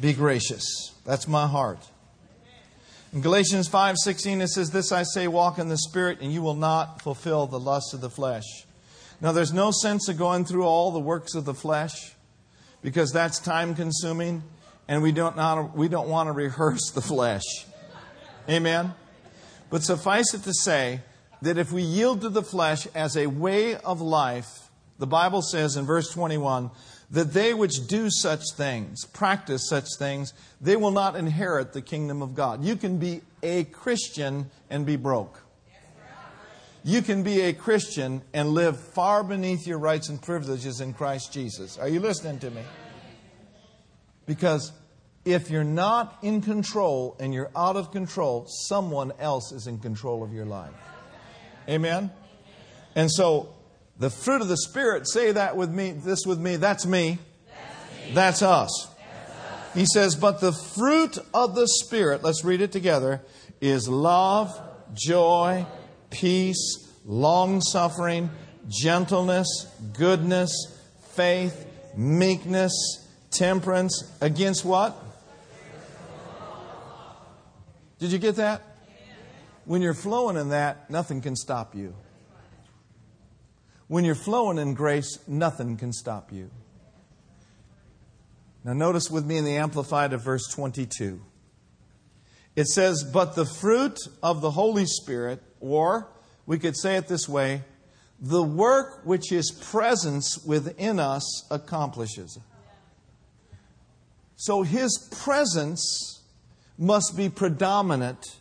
Be 0.00 0.12
gracious. 0.12 0.94
That's 1.04 1.26
my 1.26 1.48
heart. 1.48 1.84
In 3.10 3.22
Galatians 3.22 3.70
5:16 3.70 4.42
it 4.42 4.48
says 4.48 4.70
this 4.70 4.92
I 4.92 5.02
say 5.02 5.28
walk 5.28 5.58
in 5.58 5.68
the 5.68 5.78
spirit 5.78 6.18
and 6.20 6.30
you 6.30 6.42
will 6.42 6.54
not 6.54 7.00
fulfill 7.00 7.46
the 7.46 7.58
lust 7.58 7.94
of 7.94 8.02
the 8.02 8.10
flesh. 8.10 8.44
Now 9.20 9.32
there's 9.32 9.52
no 9.52 9.70
sense 9.70 10.08
of 10.08 10.18
going 10.18 10.44
through 10.44 10.64
all 10.64 10.90
the 10.90 11.00
works 11.00 11.34
of 11.34 11.46
the 11.46 11.54
flesh 11.54 12.14
because 12.82 13.10
that's 13.10 13.38
time 13.38 13.74
consuming 13.74 14.42
and 14.88 15.02
we 15.02 15.12
don't, 15.12 15.36
not, 15.36 15.74
we 15.74 15.88
don't 15.88 16.08
want 16.08 16.28
to 16.28 16.32
rehearse 16.32 16.90
the 16.90 17.00
flesh. 17.00 17.42
Amen? 18.48 18.92
But 19.70 19.82
suffice 19.82 20.34
it 20.34 20.42
to 20.44 20.52
say 20.52 21.00
that 21.40 21.56
if 21.56 21.72
we 21.72 21.82
yield 21.82 22.20
to 22.22 22.28
the 22.28 22.42
flesh 22.42 22.86
as 22.94 23.16
a 23.16 23.26
way 23.26 23.76
of 23.76 24.02
life, 24.02 24.70
the 24.98 25.06
Bible 25.06 25.40
says 25.42 25.76
in 25.76 25.86
verse 25.86 26.10
21 26.10 26.70
that 27.10 27.32
they 27.32 27.54
which 27.54 27.86
do 27.86 28.08
such 28.10 28.42
things, 28.54 29.04
practice 29.06 29.68
such 29.68 29.86
things, 29.98 30.34
they 30.60 30.76
will 30.76 30.90
not 30.90 31.16
inherit 31.16 31.72
the 31.72 31.80
kingdom 31.80 32.20
of 32.20 32.34
God. 32.34 32.62
You 32.64 32.76
can 32.76 32.98
be 32.98 33.22
a 33.42 33.64
Christian 33.64 34.50
and 34.68 34.84
be 34.84 34.96
broke. 34.96 35.42
You 36.84 37.02
can 37.02 37.22
be 37.22 37.42
a 37.42 37.52
Christian 37.52 38.22
and 38.32 38.50
live 38.50 38.78
far 38.78 39.24
beneath 39.24 39.66
your 39.66 39.78
rights 39.78 40.08
and 40.08 40.20
privileges 40.20 40.80
in 40.80 40.94
Christ 40.94 41.32
Jesus. 41.32 41.78
Are 41.78 41.88
you 41.88 42.00
listening 42.00 42.38
to 42.40 42.50
me? 42.50 42.62
Because 44.26 44.72
if 45.24 45.50
you're 45.50 45.64
not 45.64 46.18
in 46.22 46.40
control 46.40 47.16
and 47.18 47.34
you're 47.34 47.50
out 47.56 47.76
of 47.76 47.90
control, 47.90 48.46
someone 48.46 49.12
else 49.18 49.52
is 49.52 49.66
in 49.66 49.78
control 49.78 50.22
of 50.22 50.32
your 50.32 50.46
life. 50.46 50.72
Amen? 51.68 52.10
And 52.94 53.10
so, 53.10 53.54
the 53.98 54.10
fruit 54.10 54.40
of 54.40 54.48
the 54.48 54.56
Spirit, 54.56 55.08
say 55.08 55.32
that 55.32 55.56
with 55.56 55.70
me, 55.70 55.92
this 55.92 56.24
with 56.24 56.38
me, 56.38 56.56
that's 56.56 56.86
me. 56.86 57.18
That's, 57.46 58.06
me. 58.06 58.14
that's 58.14 58.42
us. 58.42 58.88
He 59.74 59.84
says, 59.86 60.16
but 60.16 60.40
the 60.40 60.52
fruit 60.52 61.18
of 61.34 61.54
the 61.54 61.66
Spirit, 61.66 62.22
let's 62.22 62.44
read 62.44 62.60
it 62.60 62.72
together, 62.72 63.20
is 63.60 63.88
love, 63.88 64.58
joy, 64.94 65.66
peace, 66.10 66.88
long 67.04 67.60
suffering, 67.60 68.30
gentleness, 68.68 69.66
goodness, 69.96 70.50
faith, 71.12 71.66
meekness, 71.96 72.72
temperance. 73.30 74.16
Against 74.20 74.64
what? 74.64 74.96
Did 77.98 78.12
you 78.12 78.18
get 78.18 78.36
that? 78.36 78.62
When 79.64 79.82
you're 79.82 79.92
flowing 79.92 80.36
in 80.36 80.50
that, 80.50 80.88
nothing 80.88 81.20
can 81.20 81.34
stop 81.36 81.74
you. 81.74 81.94
When 83.88 84.04
you're 84.04 84.14
flowing 84.14 84.58
in 84.58 84.74
grace, 84.74 85.18
nothing 85.26 85.76
can 85.78 85.92
stop 85.92 86.30
you. 86.30 86.50
Now, 88.64 88.74
notice 88.74 89.10
with 89.10 89.24
me 89.24 89.38
in 89.38 89.44
the 89.44 89.56
Amplified 89.56 90.12
of 90.12 90.22
verse 90.22 90.46
22. 90.52 91.20
It 92.54 92.66
says, 92.66 93.02
But 93.02 93.34
the 93.34 93.46
fruit 93.46 93.98
of 94.22 94.42
the 94.42 94.50
Holy 94.50 94.84
Spirit, 94.84 95.42
or 95.60 96.08
we 96.44 96.58
could 96.58 96.76
say 96.76 96.96
it 96.96 97.08
this 97.08 97.28
way, 97.28 97.62
the 98.20 98.42
work 98.42 99.06
which 99.06 99.30
His 99.30 99.50
presence 99.50 100.44
within 100.44 101.00
us 101.00 101.46
accomplishes. 101.50 102.38
So 104.36 104.62
His 104.64 105.08
presence 105.22 106.20
must 106.76 107.16
be 107.16 107.28
predominant 107.28 108.36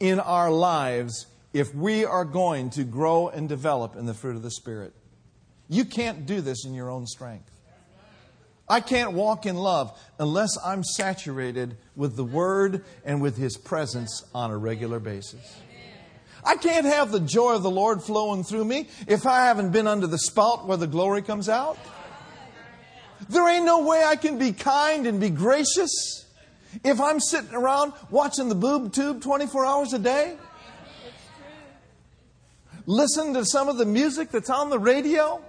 in 0.00 0.18
our 0.18 0.50
lives 0.50 1.26
if 1.52 1.74
we 1.74 2.04
are 2.04 2.24
going 2.24 2.70
to 2.70 2.84
grow 2.84 3.28
and 3.28 3.48
develop 3.48 3.96
in 3.96 4.06
the 4.06 4.14
fruit 4.14 4.36
of 4.36 4.42
the 4.42 4.50
Spirit. 4.50 4.94
You 5.68 5.84
can't 5.84 6.26
do 6.26 6.40
this 6.40 6.64
in 6.64 6.74
your 6.74 6.90
own 6.90 7.06
strength. 7.06 7.50
I 8.68 8.80
can't 8.80 9.12
walk 9.12 9.44
in 9.44 9.56
love 9.56 9.98
unless 10.18 10.56
I'm 10.64 10.82
saturated 10.82 11.76
with 11.94 12.16
the 12.16 12.24
Word 12.24 12.84
and 13.04 13.20
with 13.20 13.36
His 13.36 13.56
presence 13.56 14.24
on 14.34 14.50
a 14.50 14.56
regular 14.56 14.98
basis. 14.98 15.56
I 16.44 16.56
can't 16.56 16.86
have 16.86 17.12
the 17.12 17.20
joy 17.20 17.54
of 17.54 17.62
the 17.62 17.70
Lord 17.70 18.02
flowing 18.02 18.44
through 18.44 18.64
me 18.64 18.88
if 19.06 19.26
I 19.26 19.46
haven't 19.46 19.70
been 19.70 19.86
under 19.86 20.06
the 20.06 20.18
spout 20.18 20.66
where 20.66 20.76
the 20.76 20.86
glory 20.86 21.22
comes 21.22 21.48
out. 21.48 21.78
There 23.28 23.48
ain't 23.48 23.64
no 23.64 23.86
way 23.86 24.02
I 24.04 24.16
can 24.16 24.38
be 24.38 24.52
kind 24.52 25.06
and 25.06 25.20
be 25.20 25.30
gracious 25.30 26.26
if 26.82 27.00
I'm 27.00 27.20
sitting 27.20 27.54
around 27.54 27.92
watching 28.10 28.48
the 28.48 28.54
boob 28.54 28.92
tube 28.92 29.22
24 29.22 29.64
hours 29.64 29.92
a 29.92 29.98
day, 29.98 30.36
listen 32.86 33.34
to 33.34 33.44
some 33.44 33.68
of 33.68 33.78
the 33.78 33.86
music 33.86 34.30
that's 34.30 34.50
on 34.50 34.70
the 34.70 34.78
radio, 34.78 35.42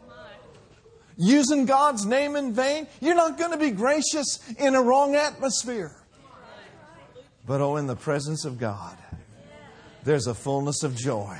using 1.17 1.65
God's 1.65 2.05
name 2.05 2.35
in 2.35 2.53
vain, 2.53 2.87
you're 2.99 3.15
not 3.15 3.37
going 3.37 3.51
to 3.51 3.57
be 3.57 3.71
gracious 3.71 4.39
in 4.57 4.75
a 4.75 4.81
wrong 4.81 5.15
atmosphere. 5.15 5.95
But 7.45 7.61
oh, 7.61 7.75
in 7.75 7.87
the 7.87 7.95
presence 7.95 8.45
of 8.45 8.57
God, 8.57 8.97
there's 10.03 10.27
a 10.27 10.33
fullness 10.33 10.83
of 10.83 10.95
joy, 10.95 11.37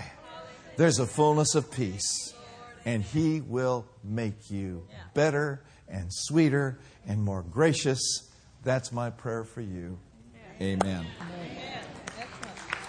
there's 0.77 0.99
a 0.99 1.07
fullness 1.07 1.55
of 1.55 1.71
peace, 1.71 2.33
and 2.85 3.03
He 3.03 3.41
will 3.41 3.85
make 4.03 4.51
you 4.51 4.85
better 5.13 5.63
and 5.87 6.07
sweeter 6.11 6.79
and 7.07 7.21
more 7.21 7.41
gracious 7.41 8.29
that's 8.63 8.93
my 8.93 9.09
prayer 9.09 9.43
for 9.43 9.61
you. 9.61 9.99
Amen. 10.61 11.05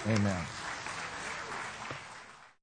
Amen. 0.06 0.18
Amen. 0.18 0.44